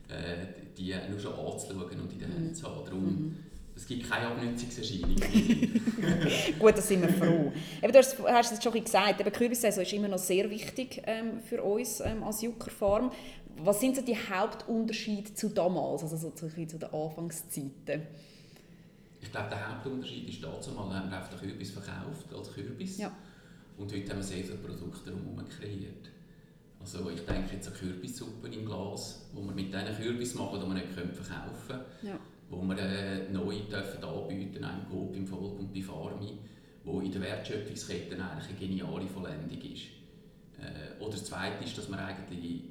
äh, 0.08 0.46
die 0.76 0.94
nur 1.10 1.20
schon 1.20 1.34
anzuschauen 1.34 2.00
und 2.00 2.12
in 2.12 2.18
den 2.18 2.32
Händen 2.32 2.54
zu 2.54 2.66
haben. 2.66 2.84
Darum, 2.86 3.04
mhm. 3.04 3.36
Es 3.76 3.86
gibt 3.86 4.08
keine 4.08 4.28
Abnutzungserscheinung. 4.28 5.16
Gut, 6.58 6.78
da 6.78 6.80
sind 6.80 7.02
wir 7.02 7.10
froh. 7.10 7.52
Eben, 7.82 7.92
du 7.92 7.98
hast, 7.98 8.18
hast 8.18 8.52
es 8.52 8.64
schon 8.64 8.72
gesagt, 8.72 9.20
die 9.20 9.30
Kürbissaison 9.30 9.82
ist 9.82 9.92
immer 9.92 10.08
noch 10.08 10.18
sehr 10.18 10.48
wichtig 10.48 11.02
ähm, 11.04 11.40
für 11.42 11.62
uns 11.62 12.00
ähm, 12.00 12.24
als 12.24 12.40
Juckerfarm. 12.40 13.12
Was 13.58 13.80
sind 13.80 13.94
so 13.94 14.02
die 14.02 14.16
Hauptunterschiede 14.16 15.34
zu 15.34 15.50
damals, 15.50 16.02
also 16.02 16.16
so 16.16 16.30
zu, 16.30 16.48
zu 16.48 16.78
den 16.78 16.90
Anfangszeiten? 16.90 18.02
Ich 19.20 19.30
glaube, 19.30 19.50
der 19.50 19.70
Hauptunterschied 19.70 20.30
ist 20.30 20.42
dazu 20.42 20.70
mal, 20.70 20.94
haben 20.94 21.10
wir 21.10 21.18
einfach 21.18 21.38
den 21.38 21.40
Kürbis 21.40 21.70
verkauft 21.72 22.32
als 22.34 22.52
Kürbis. 22.54 22.96
Ja. 22.96 23.12
Und 23.76 23.92
heute 23.92 24.10
haben 24.10 24.18
wir 24.18 24.24
sehr 24.24 24.42
viele 24.42 24.56
Produkte 24.56 25.10
herum 25.10 25.38
kreiert. 25.48 26.10
Also 26.80 27.10
ich 27.10 27.20
denke 27.26 27.56
jetzt 27.56 27.68
an 27.68 27.74
Kürbissuppen 27.74 28.50
im 28.50 28.64
Glas, 28.64 29.26
wo 29.34 29.42
wir 29.42 29.52
mit 29.52 29.74
diesen 29.74 29.96
Kürbis 29.96 30.34
machen, 30.34 30.60
die 30.60 30.66
wir 30.66 30.74
nicht 30.74 30.88
verkaufen 30.88 31.66
können. 31.68 31.84
Ja 32.02 32.18
wo 32.48 32.62
wir 32.62 32.78
äh, 32.78 33.30
neu 33.32 33.56
dürfen 33.70 34.04
anbieten 34.04 34.64
im 34.64 34.90
Coop, 34.90 35.14
im 35.16 35.26
Volk 35.26 35.58
und 35.58 35.72
bei 35.72 35.82
Farmi, 35.82 36.38
wo 36.84 37.00
in 37.00 37.10
der 37.10 37.20
Wertschöpfungskette 37.22 38.14
eigentlich 38.14 38.48
eine 38.48 38.58
geniale 38.58 39.08
Vollendung 39.08 39.60
ist. 39.60 39.84
Äh, 40.58 41.02
oder 41.02 41.12
das 41.12 41.24
Zweite 41.24 41.64
ist, 41.64 41.76
dass 41.76 41.88
wir 41.88 41.98
eigentlich 41.98 42.62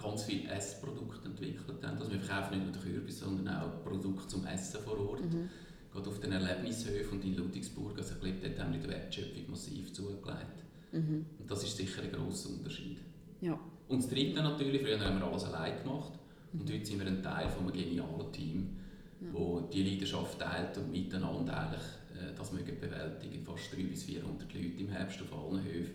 ganz 0.00 0.24
viele 0.24 0.50
Essprodukte 0.50 1.28
entwickelt 1.28 1.84
haben. 1.84 1.98
Also 1.98 2.12
wir 2.12 2.20
verkaufen 2.20 2.58
nicht 2.58 2.64
nur 2.64 2.72
den 2.72 2.82
Kürbis, 2.82 3.20
sondern 3.20 3.56
auch 3.56 3.84
Produkte 3.84 4.26
zum 4.28 4.46
Essen 4.46 4.80
vor 4.80 4.98
Ort. 4.98 5.24
Mhm. 5.24 5.48
Gerade 5.92 6.08
auf 6.08 6.20
den 6.20 6.32
Erlebnishöfen 6.32 7.18
und 7.18 7.24
in 7.24 7.36
Ludwigsburg, 7.36 7.98
also 7.98 8.14
ich 8.14 8.20
glaube, 8.20 8.38
dort 8.42 8.58
haben 8.58 8.72
wir 8.72 8.80
die 8.80 8.88
Wertschöpfung 8.88 9.50
massiv 9.50 9.92
zugelegt. 9.92 10.64
Mhm. 10.92 11.26
Und 11.38 11.50
das 11.50 11.64
ist 11.64 11.76
sicher 11.76 12.02
ein 12.02 12.12
grosser 12.12 12.50
Unterschied. 12.50 12.98
Ja. 13.40 13.58
Und 13.88 14.02
das 14.02 14.08
Dritte 14.08 14.42
natürlich, 14.42 14.82
früher 14.82 15.00
haben 15.00 15.18
wir 15.18 15.26
alles 15.26 15.44
allein 15.44 15.82
gemacht 15.82 16.12
und 16.52 16.70
heute 16.70 16.84
sind 16.84 17.00
wir 17.00 17.06
ein 17.06 17.22
Teil 17.22 17.48
von 17.50 17.64
einem 17.64 17.72
genialen 17.72 18.32
Team, 18.32 18.76
ja. 19.20 19.28
wo 19.32 19.60
die 19.60 19.82
Leidenschaft 19.82 20.21
teilt 20.38 20.76
und 20.78 20.90
miteinander 20.90 21.56
eigentlich 21.56 21.82
äh, 22.22 22.34
das 22.36 22.52
mögen 22.52 22.78
bewältigen. 22.80 23.44
Fast 23.44 23.72
300 23.72 23.90
bis 23.90 24.04
400 24.04 24.54
Leute 24.54 24.66
im 24.78 24.88
Herbst 24.88 25.20
auf 25.22 25.32
allen 25.32 25.64
Höfen. 25.64 25.94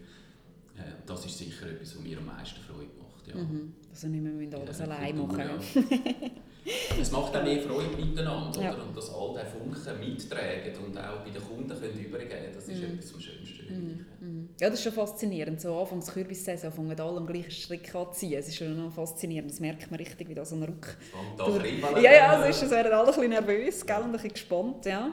Äh, 0.77 0.93
das 1.05 1.25
ist 1.25 1.37
sicher 1.37 1.69
etwas, 1.69 1.95
was 1.95 2.03
mir 2.03 2.17
am 2.17 2.25
meisten 2.25 2.61
Freude 2.61 2.89
macht. 2.99 3.27
Ja. 3.27 3.35
Mhm. 3.35 3.73
Also 3.89 4.07
nicht 4.07 4.23
mehr 4.23 4.59
alles 4.59 4.81
allein 4.81 5.17
machen. 5.17 5.39
Ja. 5.39 5.49
es 6.99 7.11
macht 7.11 7.35
auch 7.35 7.43
mehr 7.43 7.61
Freude 7.61 7.95
miteinander. 7.95 8.61
Ja. 8.61 8.73
Oder? 8.73 8.83
Und 8.83 8.97
dass 8.97 9.13
all 9.13 9.33
diese 9.33 9.45
Funken 9.45 9.99
mittragen 9.99 10.85
und 10.85 10.97
auch 10.97 11.23
bei 11.23 11.29
den 11.29 11.41
Kunden 11.41 11.67
können 11.67 11.99
übergeben 11.99 12.29
können, 12.29 12.53
das 12.53 12.67
ist 12.67 12.77
mhm. 12.79 12.93
etwas 12.93 13.11
vom 13.11 13.21
Schönsten. 13.21 14.05
Mhm. 14.19 14.49
Ja, 14.59 14.69
das 14.69 14.79
ist 14.79 14.83
schon 14.83 14.93
faszinierend. 14.93 15.61
So 15.61 15.77
Anfangs 15.79 16.11
Kürbissaison 16.11 16.71
fangen 16.71 16.99
alle 16.99 17.17
am 17.17 17.27
gleichen 17.27 17.51
Strick 17.51 17.93
an 17.93 18.07
zu 18.11 18.19
ziehen. 18.19 18.39
Es 18.39 18.47
ist 18.47 18.55
schon 18.55 18.91
faszinierend. 18.91 19.51
Das 19.51 19.59
merkt 19.59 19.89
man 19.91 19.99
richtig, 19.99 20.29
wie 20.29 20.33
da 20.33 20.45
so 20.45 20.55
ein 20.55 20.63
Ruck... 20.63 20.97
Durch... 21.37 21.63
Ja, 22.01 22.11
ja, 22.11 22.47
es, 22.47 22.57
ist, 22.57 22.63
es 22.63 22.71
werden 22.71 22.91
alle 22.91 23.07
ein 23.07 23.13
bisschen 23.13 23.29
nervös 23.29 23.85
gell? 23.85 23.97
und 23.97 24.03
ein 24.05 24.11
bisschen 24.13 24.33
gespannt. 24.33 24.85
Ja. 24.85 25.11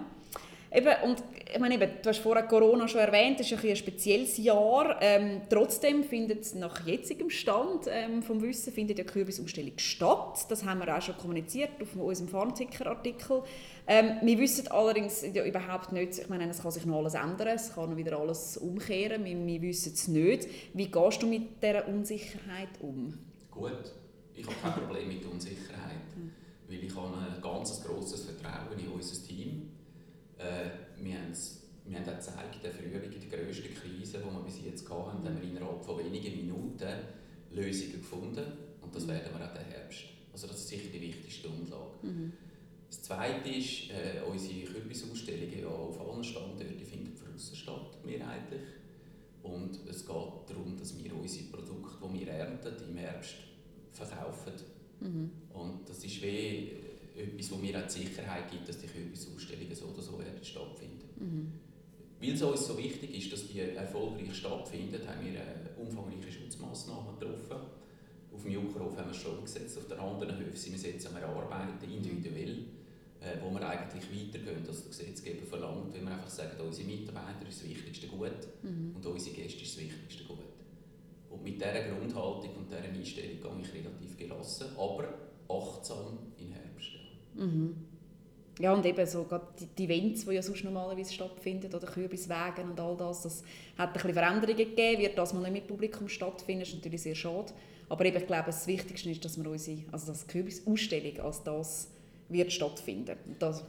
Eben, 0.74 0.92
und 1.04 1.22
ich 1.52 1.60
meine, 1.60 1.74
eben, 1.74 1.88
du 2.02 2.08
hast 2.08 2.18
vorher 2.18 2.48
Corona 2.48 2.88
schon 2.88 3.00
erwähnt, 3.00 3.38
das 3.38 3.50
ist 3.50 3.62
ein, 3.62 3.70
ein 3.70 3.76
spezielles 3.76 4.36
Jahr. 4.38 5.00
Ähm, 5.00 5.42
trotzdem 5.48 6.02
findet 6.02 6.52
nach 6.56 6.84
jetzigem 6.84 7.30
Stand 7.30 7.86
ähm, 7.88 8.24
vom 8.24 8.42
Wissen 8.42 8.72
findet 8.72 8.98
ja 8.98 9.04
Kürbisausstellung 9.04 9.78
statt. 9.78 10.46
Das 10.48 10.64
haben 10.64 10.80
wir 10.80 10.96
auch 10.96 11.00
schon 11.00 11.16
kommuniziert 11.16 11.70
auf 11.80 11.94
unserem 11.94 12.28
Farmticker-Artikel. 12.28 13.44
Ähm, 13.86 14.16
wir 14.22 14.36
wissen 14.38 14.66
allerdings 14.66 15.24
ja 15.32 15.44
überhaupt 15.44 15.92
nicht, 15.92 16.18
ich 16.18 16.28
meine, 16.28 16.50
es 16.50 16.60
kann 16.60 16.72
sich 16.72 16.84
noch 16.86 16.98
alles 16.98 17.14
ändern, 17.14 17.54
es 17.54 17.72
kann 17.72 17.96
wieder 17.96 18.18
alles 18.18 18.56
umkehren, 18.56 19.24
wir, 19.24 19.46
wir 19.46 19.62
wissen 19.62 19.92
es 19.94 20.08
nicht. 20.08 20.48
Wie 20.72 20.90
gehst 20.90 21.22
du 21.22 21.28
mit 21.28 21.62
dieser 21.62 21.86
Unsicherheit 21.86 22.70
um? 22.80 23.14
Gut, 23.48 23.92
ich 24.34 24.44
habe 24.44 24.56
kein 24.60 24.72
Problem 24.72 25.06
mit 25.06 25.22
der 25.22 25.30
Unsicherheit, 25.30 26.16
mhm. 26.16 26.32
weil 26.66 26.82
ich 26.82 26.96
habe 26.96 27.16
ein 27.16 27.40
ganz 27.40 27.84
grosses 27.84 28.24
Vertrauen 28.24 28.76
in 28.76 28.88
unser 28.88 29.24
Team 29.24 29.70
äh, 30.38 31.02
wir, 31.02 31.14
haben 31.14 31.32
wir 31.86 31.98
haben 31.98 32.08
auch 32.08 32.16
gezeigt, 32.16 32.56
in 32.56 32.62
der 32.62 32.72
Frühling, 32.72 33.12
in 33.12 33.30
der 33.30 33.38
grössten 33.38 33.74
Krise, 33.74 34.18
die 34.18 34.24
wir 34.24 34.42
bis 34.44 34.64
jetzt 34.64 34.88
hatten, 34.88 35.24
haben 35.24 35.40
wir 35.40 35.48
innerhalb 35.48 35.84
von 35.84 35.98
wenigen 35.98 36.36
Minuten 36.36 36.88
Lösungen 37.50 37.92
gefunden. 37.92 38.44
Und 38.80 38.94
das 38.94 39.04
mhm. 39.04 39.10
werden 39.10 39.38
wir 39.38 39.46
auch 39.46 39.54
im 39.54 39.72
Herbst. 39.72 40.04
Also 40.32 40.46
das 40.46 40.58
ist 40.58 40.68
sicher 40.68 40.88
die 40.92 41.00
wichtigste 41.00 41.48
Grundlage. 41.48 41.92
Mhm. 42.02 42.32
Das 42.88 43.02
Zweite 43.02 43.48
ist, 43.48 43.90
äh, 43.90 44.22
unsere 44.28 44.64
Kürbisausstellungen 44.66 45.60
ja 45.60 45.68
auf 45.68 46.00
allen 46.00 46.22
Standorten 46.22 46.84
finden 46.84 47.14
draussen 47.14 47.56
statt, 47.56 47.98
mehrheitlich. 48.04 48.62
Und 49.42 49.78
es 49.88 50.06
geht 50.06 50.16
darum, 50.48 50.76
dass 50.78 50.96
wir 51.02 51.14
unsere 51.14 51.44
Produkte, 51.46 52.08
die 52.08 52.20
wir 52.20 52.32
ernten, 52.32 52.72
im 52.88 52.96
Herbst 52.96 53.34
verkaufen. 53.92 54.52
Mhm. 55.00 55.30
Und 55.52 55.88
das 55.88 56.04
ist 56.04 56.22
wie 56.22 56.72
etwas, 57.16 57.50
wo 57.52 57.56
mir 57.56 57.78
auch 57.78 57.86
die 57.86 58.04
Sicherheit 58.04 58.50
gibt, 58.50 58.68
dass 58.68 58.78
die 58.78 58.86
Kürbisausstellungen 58.86 59.74
so 59.74 59.86
oder 59.86 60.02
so 60.02 60.18
werden 60.18 60.42
stattfinden. 60.42 61.08
Mhm. 61.16 61.52
Weil 62.20 62.34
es 62.34 62.42
uns 62.42 62.66
so 62.66 62.78
wichtig 62.78 63.14
ist, 63.16 63.32
dass 63.32 63.48
die 63.48 63.60
erfolgreich 63.60 64.34
stattfinden, 64.34 65.06
haben 65.06 65.24
wir 65.24 65.40
umfangreiche 65.78 66.32
Schutzmaßnahmen 66.32 67.18
getroffen. 67.18 67.66
Auf 68.32 68.42
dem 68.42 68.52
Juckerhof 68.52 68.96
haben 68.96 69.06
wir 69.06 69.14
es 69.14 69.18
schon 69.18 69.36
umgesetzt, 69.38 69.78
auf 69.78 69.86
den 69.86 69.98
anderen 69.98 70.38
Höfen 70.38 70.56
sind 70.56 70.82
wir 70.82 70.90
jetzt 70.90 71.06
am 71.06 71.16
Erarbeiten, 71.16 71.88
individuell, 71.88 72.64
äh, 73.20 73.36
wo 73.42 73.50
wir 73.50 73.68
eigentlich 73.68 74.04
weitergehen, 74.10 74.66
als 74.66 74.82
der 74.82 74.88
Gesetzgeber 74.88 75.46
verlangt, 75.46 75.94
wenn 75.94 76.04
wir 76.04 76.12
einfach 76.12 76.30
sagen, 76.30 76.60
unsere 76.60 76.88
Mitarbeiter 76.88 77.46
ist 77.48 77.62
das 77.62 77.68
wichtigste 77.68 78.08
Gut 78.08 78.48
mhm. 78.62 78.96
und 78.96 79.06
unsere 79.06 79.36
Gäste 79.36 79.62
ist 79.62 79.76
das 79.76 79.84
wichtigste 79.84 80.24
Gut. 80.24 80.38
Und 81.30 81.44
mit 81.44 81.56
dieser 81.56 81.88
Grundhaltung 81.88 82.56
und 82.56 82.70
dieser 82.70 82.82
Einstellung 82.82 83.40
gehe 83.40 83.62
ich 83.62 83.74
relativ 83.74 84.16
gelassen, 84.16 84.66
aber 84.76 85.14
achtsam 85.48 86.18
in 86.38 86.52
Herbst. 86.52 87.03
Mhm. 87.34 87.74
Ja, 88.60 88.72
und 88.72 88.86
eben 88.86 89.04
so 89.04 89.26
die, 89.58 89.66
die 89.66 89.84
Events, 89.84 90.26
die 90.26 90.32
ja 90.32 90.42
sonst 90.42 90.62
normalerweise 90.62 91.12
stattfinden, 91.12 91.74
oder 91.74 91.86
Kürbiswegen 91.86 92.70
und 92.70 92.78
all 92.78 92.96
das, 92.96 93.22
das 93.22 93.42
hat 93.76 93.88
ein 93.88 93.92
bisschen 93.94 94.14
Veränderungen 94.14 94.56
gegeben, 94.56 95.02
wird 95.02 95.18
das 95.18 95.34
mal 95.34 95.40
nicht 95.40 95.52
mit 95.52 95.66
Publikum 95.66 96.08
stattfinden, 96.08 96.62
ist 96.62 96.74
natürlich 96.74 97.02
sehr 97.02 97.16
schade. 97.16 97.52
Aber 97.88 98.04
eben, 98.04 98.16
ich 98.16 98.26
glaube, 98.26 98.46
das 98.46 98.66
Wichtigste 98.66 99.10
ist, 99.10 99.24
dass 99.24 99.42
wir 99.42 99.50
unsere, 99.50 99.78
also 99.90 100.06
das 100.06 100.26
Kürbisausstellung 100.26 101.20
als 101.20 101.42
das 101.42 101.90
wird 102.28 102.52
stattfinden. 102.52 103.16
Und 103.26 103.42
da 103.42 103.60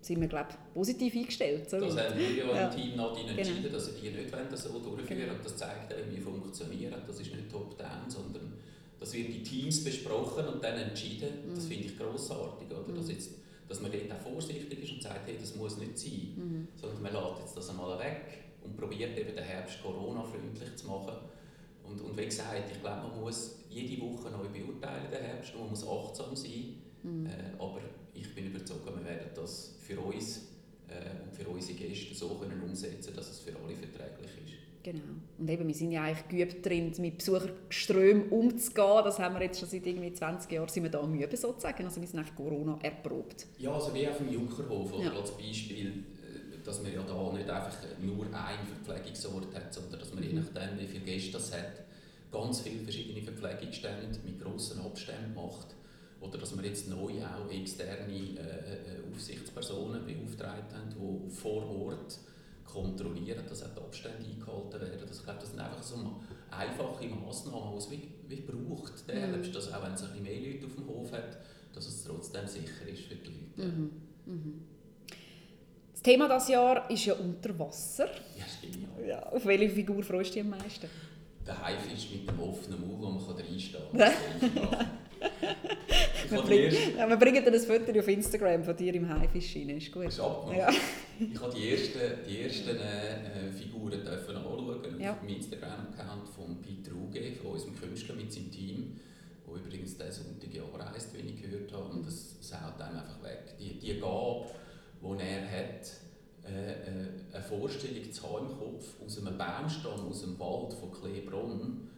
sind 0.00 0.20
wir, 0.20 0.28
glaube 0.28 0.48
ich, 0.50 0.74
positiv 0.74 1.14
eingestellt. 1.14 1.68
So 1.68 1.80
das 1.80 1.96
haben 1.96 2.18
wir 2.18 2.30
ja, 2.30 2.68
im 2.68 2.76
Team 2.76 2.96
Nadine 2.96 3.34
genau. 3.34 3.38
entschieden, 3.38 3.72
dass 3.72 3.86
sie 3.86 3.92
die 4.00 4.10
nicht 4.10 4.32
wollen, 4.32 4.46
so 4.54 4.78
durchführen 4.78 5.20
genau. 5.20 5.32
Und 5.34 5.44
das 5.44 5.56
zeigt 5.56 5.92
eben, 5.92 6.16
wie 6.16 6.20
funktioniert. 6.20 6.94
Das 7.06 7.18
ist 7.18 7.34
nicht 7.34 7.50
top-down, 7.50 8.08
sondern 8.08 8.52
das 9.00 9.12
wird 9.12 9.28
in 9.28 9.44
Teams 9.44 9.84
besprochen 9.84 10.46
und 10.46 10.62
dann 10.62 10.78
entschieden. 10.78 11.48
Mhm. 11.48 11.54
Das 11.54 11.66
finde 11.66 11.84
ich 11.84 11.98
grossartig, 11.98 12.68
oder? 12.70 12.88
Mhm. 12.88 12.96
Dass, 12.96 13.10
jetzt, 13.10 13.30
dass 13.68 13.80
man 13.80 13.92
dort 13.92 14.10
auch 14.12 14.32
vorsichtig 14.32 14.82
ist 14.82 14.92
und 14.92 15.02
sagt, 15.02 15.26
hey, 15.26 15.36
das 15.38 15.54
muss 15.56 15.76
nicht 15.78 15.98
sein, 15.98 16.32
mhm. 16.36 16.68
sondern 16.74 17.02
man 17.02 17.12
lässt 17.12 17.40
jetzt 17.40 17.56
das 17.56 17.70
einmal 17.70 17.98
weg 17.98 18.24
und 18.64 18.76
probiert 18.76 19.16
eben 19.16 19.34
den 19.34 19.44
Herbst 19.44 19.82
Corona-freundlich 19.82 20.76
zu 20.76 20.86
machen. 20.86 21.14
Und, 21.84 22.00
und 22.00 22.18
wie 22.18 22.24
gesagt, 22.24 22.70
ich 22.70 22.80
glaube, 22.80 23.08
man 23.08 23.20
muss 23.20 23.56
jede 23.70 24.02
Woche 24.02 24.30
neu 24.30 24.48
beurteilen, 24.48 25.10
den 25.10 25.22
Herbst, 25.22 25.54
und 25.54 25.60
man 25.60 25.70
muss 25.70 25.86
achtsam 25.86 26.34
sein. 26.36 26.74
Mhm. 27.02 27.26
Äh, 27.26 27.30
aber 27.58 27.80
ich 28.12 28.34
bin 28.34 28.46
überzeugt, 28.46 28.84
wir 28.84 29.04
werden 29.04 29.30
das 29.34 29.74
für 29.80 29.98
uns 30.00 30.48
äh, 30.88 31.22
und 31.24 31.34
für 31.34 31.48
unsere 31.48 31.78
Gäste 31.78 32.14
so 32.14 32.28
können 32.34 32.62
umsetzen 32.62 33.14
dass 33.14 33.30
es 33.30 33.38
für 33.40 33.52
alle 33.56 33.76
verträglich 33.76 34.30
ist. 34.44 34.67
Genau. 34.82 35.02
Und 35.38 35.50
eben, 35.50 35.66
wir 35.66 35.74
sind 35.74 35.90
ja 35.90 36.04
eigentlich 36.04 36.28
geübt 36.28 36.64
darin, 36.64 36.92
mit 36.98 37.18
Besucherströmen 37.18 38.28
umzugehen. 38.28 39.02
Das 39.04 39.18
haben 39.18 39.34
wir 39.34 39.42
jetzt 39.42 39.60
schon 39.60 39.68
seit 39.68 39.86
irgendwie 39.86 40.12
20 40.12 40.50
Jahren 40.52 40.68
sind 40.68 40.84
wir 40.84 40.90
da 40.90 41.00
am 41.00 41.14
Üben 41.14 41.36
sozusagen. 41.36 41.84
Also 41.84 42.00
wir 42.00 42.08
sind 42.08 42.18
eigentlich 42.18 42.36
Corona 42.36 42.78
erprobt. 42.82 43.46
Ja, 43.58 43.72
also 43.72 43.92
wie 43.94 44.08
auf 44.08 44.18
dem 44.18 44.32
Juckerhof, 44.32 44.92
ja. 45.02 45.12
als 45.12 45.32
Beispiel, 45.32 45.88
äh, 45.88 46.64
dass 46.64 46.82
man 46.82 46.92
ja 46.92 47.02
da 47.02 47.32
nicht 47.32 47.50
einfach 47.50 47.76
nur 48.00 48.26
einen 48.26 48.66
Verpflegungsort 48.84 49.54
hat, 49.54 49.74
sondern 49.74 49.98
dass 50.00 50.14
man 50.14 50.22
mhm. 50.22 50.30
je 50.30 50.36
nachdem, 50.36 50.78
wie 50.78 50.86
viele 50.86 51.04
Gäste 51.04 51.32
das 51.32 51.52
hat, 51.52 51.84
ganz 52.30 52.60
viele 52.60 52.82
verschiedene 52.82 53.22
Verpflegungsstände 53.22 54.18
mit 54.24 54.40
grossen 54.40 54.80
Abständen 54.80 55.34
macht. 55.34 55.74
Oder 56.20 56.38
dass 56.38 56.56
wir 56.56 56.64
jetzt 56.64 56.88
neu 56.88 57.12
auch 57.24 57.50
externe 57.50 58.12
äh, 58.12 58.40
äh 58.40 59.12
Aufsichtspersonen 59.14 60.04
beauftragt 60.04 60.72
haben, 60.74 60.90
die 60.90 61.30
vor 61.30 61.64
Ort 61.68 62.18
kontrollieren, 62.82 63.44
dass 63.48 63.62
auch 63.62 63.74
die 63.74 63.80
Abstände 63.80 64.18
eingehalten 64.18 64.80
werden. 64.80 65.06
Das, 65.06 65.18
ich 65.18 65.24
glaube, 65.24 65.40
das 65.40 65.50
sind 65.50 65.60
einfach 65.60 65.82
so 65.82 65.96
einfache 66.50 67.06
Massnahmen, 67.06 67.72
die 67.72 67.78
es 67.78 67.90
wie, 67.90 68.08
wie 68.28 68.40
braucht. 68.40 69.08
Der 69.08 69.28
mhm. 69.28 69.52
dass 69.52 69.72
auch 69.72 69.82
wenn 69.82 69.92
es 69.92 70.02
ein 70.02 70.08
bisschen 70.08 70.22
mehr 70.22 70.52
Leute 70.52 70.66
auf 70.66 70.74
dem 70.74 70.86
Hof 70.88 71.12
hat, 71.12 71.38
dass 71.74 71.86
es 71.86 72.04
trotzdem 72.04 72.46
sicher 72.46 72.88
ist 72.88 73.02
für 73.02 73.14
die 73.16 73.30
Leute. 73.56 73.72
Mhm. 73.72 73.90
Mhm. 74.26 74.62
Das 75.92 76.02
Thema 76.02 76.28
dieses 76.28 76.48
Jahr 76.48 76.88
ist 76.90 77.04
ja 77.06 77.14
Unterwasser. 77.14 78.06
Ja, 78.36 78.44
stimmt. 78.46 78.86
Ja. 79.06 79.22
Auf 79.30 79.44
welche 79.44 79.70
Figur 79.70 80.02
freust 80.02 80.30
du 80.30 80.34
dich 80.34 80.42
am 80.42 80.50
meisten? 80.50 80.88
Der 81.44 81.60
Haifisch 81.60 82.10
mit 82.12 82.28
dem 82.28 82.38
offenen 82.40 82.80
Maul, 82.80 83.00
wo 83.00 83.10
man 83.10 83.36
reinstehen 83.36 83.82
kann. 83.98 84.90
Wir, 86.30 86.42
bring, 86.42 86.96
ja, 86.96 87.08
wir 87.08 87.16
bringen 87.16 87.44
dir 87.44 87.52
ein 87.52 87.60
Foto 87.60 87.98
auf 87.98 88.08
Instagram 88.08 88.64
von 88.64 88.76
dir 88.76 88.94
im 88.94 89.08
Haifisch 89.08 89.56
rein. 89.56 89.70
Ist 89.70 89.92
gut. 89.92 90.06
Ist 90.06 90.18
Ja. 90.18 90.70
ich 91.18 91.40
habe 91.40 91.54
die 91.54 91.70
ersten, 91.70 91.98
die 92.28 92.40
ersten 92.42 92.76
äh, 92.76 93.50
Figuren 93.52 94.04
dürfen 94.04 94.36
anschauen 94.36 95.00
ja. 95.00 95.12
auf 95.12 95.20
dem 95.20 95.28
Instagram-Account 95.28 96.28
von 96.28 96.60
Peter 96.62 96.92
Ruge, 96.92 97.32
von 97.40 97.52
unserem 97.52 97.78
Künstler 97.78 98.14
mit 98.14 98.32
seinem 98.32 98.50
Team, 98.50 99.00
der 99.46 99.54
übrigens 99.54 99.96
diesen 99.96 100.12
Sonntag 100.12 100.54
ja 100.54 100.62
reist, 100.74 101.14
wie 101.14 101.28
ich 101.28 101.42
gehört 101.42 101.72
habe. 101.72 101.94
Und 101.94 102.06
das 102.06 102.36
saut 102.40 102.80
einem 102.80 102.98
einfach 102.98 103.22
weg. 103.22 103.56
Die, 103.58 103.78
die 103.78 103.98
Gabe, 104.00 104.46
die 105.02 105.22
er 105.22 105.42
hat, 105.50 105.92
äh, 106.46 106.72
äh, 106.72 107.34
eine 107.34 107.42
Vorstellung 107.44 108.10
zu 108.10 108.22
haben 108.22 108.50
im 108.50 108.58
Kopf 108.58 108.94
aus 109.04 109.18
einem 109.18 109.36
Baumstamm, 109.36 110.08
aus 110.08 110.22
dem 110.22 110.38
Wald 110.38 110.72
von 110.72 110.92
Kleebronn, 110.92 111.88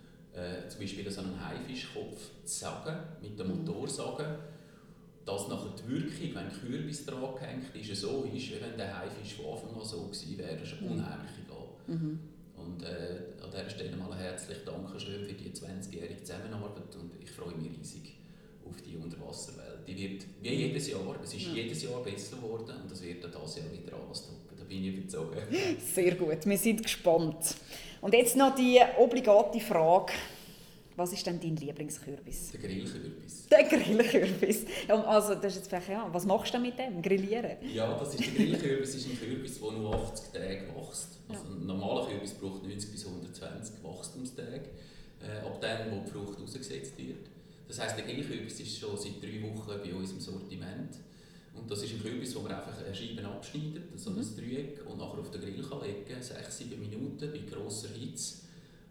äh, 0.41 0.69
zum 0.69 0.81
Beispiel 0.81 1.11
so 1.11 1.21
einen 1.21 1.39
Haifischkopf 1.45 2.31
zu 2.45 2.59
sagen, 2.59 2.97
mit 3.23 3.39
der. 3.39 3.47
Motorsage, 3.47 4.39
dass 5.25 5.49
nachher 5.49 5.75
die 5.79 5.89
Wirkung, 5.89 6.35
wenn 6.35 6.71
Kürbis 6.71 7.07
dran 7.07 7.35
gehängt 7.35 7.75
ist, 7.75 8.01
so 8.01 8.25
ist, 8.25 8.51
wie 8.51 8.61
wenn 8.61 8.77
der 8.77 8.99
Haifisch 8.99 9.35
von 9.35 9.53
Anfang 9.53 9.81
an 9.81 9.87
so 9.87 10.03
gewesen 10.05 10.39
wäre. 10.39 10.57
Das 10.57 10.73
ist 10.73 10.79
eine 10.79 10.91
mhm. 10.91 10.93
unheimliche 10.97 11.43
Gabe. 11.49 11.75
Mhm. 11.87 12.19
Und 12.57 12.83
äh, 12.83 13.43
an 13.43 13.51
dieser 13.51 13.71
Stelle 13.71 13.97
mal 13.97 14.13
ein 14.13 14.19
herzliches 14.19 14.65
Dankeschön 14.65 15.25
für 15.25 15.33
die 15.33 15.51
20-jährige 15.51 16.23
Zusammenarbeit 16.23 16.95
und 16.97 17.13
ich 17.23 17.31
freue 17.31 17.55
mich 17.55 17.71
riesig 17.79 18.17
auf 18.67 18.81
die 18.83 18.97
Unterwasserwelt. 18.97 19.87
Die 19.87 19.97
wird 19.97 20.25
wie 20.43 20.55
jedes 20.55 20.89
Jahr, 20.91 21.17
es 21.23 21.35
ist 21.35 21.47
ja. 21.47 21.55
jedes 21.55 21.83
Jahr 21.83 22.03
besser 22.03 22.37
geworden 22.37 22.75
und 22.83 22.93
es 22.93 23.03
wird 23.03 23.25
auch 23.35 23.45
dieses 23.45 23.57
Jahr 23.57 23.73
wieder 23.73 23.97
anstocken. 23.97 24.40
Da 24.40 24.40
bin 24.71 24.85
ich 24.85 24.97
überzeugt. 24.97 25.37
Sehr 25.95 26.15
gut, 26.15 26.47
wir 26.47 26.59
sind 26.59 26.83
gespannt. 26.83 27.57
Und 28.01 28.15
jetzt 28.15 28.37
noch 28.37 28.55
die 28.55 28.81
obligate 28.99 29.61
Frage. 29.61 30.13
Was 30.97 31.13
ist 31.13 31.27
denn 31.27 31.41
dein 31.41 31.57
Lieblingskürbis? 31.57 32.53
Der 32.53 32.61
Grillkürbis. 32.61 33.47
Der 33.51 33.65
Grillkürbis. 33.65 34.67
Also, 34.89 35.35
das 35.35 35.53
ist 35.53 35.57
jetzt 35.57 35.69
vielleicht, 35.69 35.89
ja, 35.89 36.09
was 36.13 36.27
machst 36.27 36.53
du 36.53 36.59
mit 36.59 36.79
dem? 36.79 37.01
Grillieren? 37.01 37.57
Ja, 37.73 37.97
das 37.99 38.15
ist 38.15 38.21
der 38.21 38.33
Grillkürbis 38.35 38.95
ist 38.97 39.07
ein 39.07 39.19
Kürbis, 39.19 39.61
der 39.61 39.73
nur 39.73 39.95
80 39.95 40.33
Tage 40.33 40.67
wächst. 40.77 41.19
Also 41.29 41.45
ein 41.45 41.67
normaler 41.67 42.07
Kürbis 42.07 42.35
braucht 42.35 42.65
90 42.65 42.93
bis 42.93 43.07
120 43.07 43.77
Wachstumstage, 43.83 44.63
äh, 45.23 45.47
ab 45.47 45.61
dem, 45.61 45.93
wo 45.93 46.05
die 46.05 46.11
Frucht 46.11 46.39
ausgesetzt 46.43 46.99
wird. 46.99 47.29
Das 47.67 47.81
heisst, 47.81 47.97
der 47.97 48.05
Grillkürbis 48.05 48.61
ist 48.61 48.79
schon 48.79 48.99
seit 48.99 49.23
drei 49.23 49.41
Wochen 49.43 49.81
bei 49.83 49.95
uns 49.95 50.13
im 50.13 50.21
Sortiment. 50.21 50.97
Und 51.61 51.71
das 51.71 51.83
ist 51.83 51.93
ein 51.93 52.03
Kürbis, 52.03 52.35
wo 52.35 52.41
man 52.41 52.53
einfach 52.53 52.73
Scheiben 52.95 53.25
abschneidet, 53.25 53.83
so 53.97 54.11
ein 54.11 54.17
mhm. 54.17 54.37
Dreieck, 54.37 54.81
und 54.87 54.99
nachher 54.99 55.19
auf 55.19 55.31
den 55.31 55.41
Grill 55.43 55.63
kann 55.63 55.83
legen 55.83 56.05
kann, 56.09 56.21
6-7 56.23 56.77
Minuten 56.79 57.31
bei 57.31 57.39
grosser 57.55 57.89
Hitze 57.89 58.39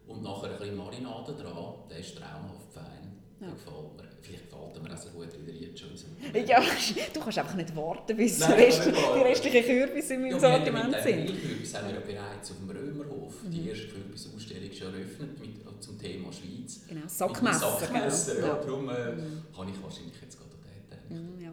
und 0.08 0.22
nachher 0.22 0.52
ein 0.52 0.58
bisschen 0.58 0.78
Marinade 0.78 1.34
dran, 1.34 1.74
der 1.90 2.00
ist 2.00 2.16
traumhaft 2.16 2.72
fein. 2.72 3.18
Ja. 3.40 3.48
Der 3.48 3.56
gefällt 3.56 3.96
mir. 3.98 4.10
Vielleicht 4.22 4.52
gefällt 4.52 4.84
mir 4.84 4.94
auch 4.94 4.98
so 4.98 5.10
gut 5.10 5.28
wie 5.40 5.46
der 5.46 5.56
jetzt 5.56 5.80
schon. 5.80 5.96
So. 5.96 6.08
Ja, 6.48 6.62
du 7.14 7.20
kannst 7.20 7.38
einfach 7.40 7.56
nicht 7.56 7.76
warten, 7.76 8.18
bis 8.18 8.40
Nein, 8.40 8.52
Rest, 8.54 8.86
die 8.86 9.20
restlichen 9.22 9.66
Kürbisse 9.66 10.14
im 10.16 10.26
ja, 10.26 10.40
Sortiment 10.40 10.96
sind. 11.02 11.30
Die 11.30 11.34
Kürbisse 11.34 11.78
haben 11.78 11.88
wir 11.88 11.96
ja 11.96 12.02
bereits 12.02 12.52
auf 12.52 12.58
dem 12.58 12.70
Römerhof 12.70 13.44
mhm. 13.44 13.52
die 13.52 13.70
erste 13.70 13.88
Kürbisausstellung 13.88 14.72
schon 14.74 14.94
eröffnet 14.94 15.40
mit, 15.40 15.82
zum 15.82 15.98
Thema 15.98 16.32
Schweiz. 16.34 16.82
Genau, 16.88 17.08
Sackmesser. 17.08 17.80
Sackmesser, 17.80 18.40
ja. 18.40 18.48
ja. 18.48 18.54
Darum 18.56 18.90
äh, 18.90 19.12
mhm. 19.12 19.44
habe 19.58 19.72
ich 19.72 19.82
wahrscheinlich 19.82 20.22
jetzt 20.22 20.38
gerade 20.38 20.52
an 20.52 20.60
den 20.68 20.90
gedacht. 20.90 21.10
Mhm, 21.10 21.44
ja, 21.44 21.52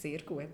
sehr 0.00 0.22
gut. 0.22 0.48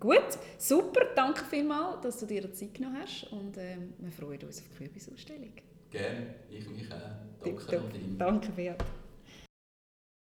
Gut, 0.00 0.38
super, 0.58 1.06
danke 1.14 1.44
vielmals, 1.44 2.00
dass 2.02 2.18
du 2.18 2.26
dir 2.26 2.52
Zeit 2.52 2.74
genommen 2.74 2.98
hast 3.00 3.24
und 3.32 3.56
äh, 3.56 3.76
wir 3.98 4.10
freuen 4.10 4.42
uns 4.42 4.58
auf 4.58 4.68
die 4.68 4.76
Kürbisausstellung. 4.84 5.52
Gerne, 5.90 6.34
ich 6.50 6.68
mich 6.68 6.90
auch. 6.92 6.98
Danke, 7.44 7.82
Danke, 8.18 8.50
Beat. 8.52 8.76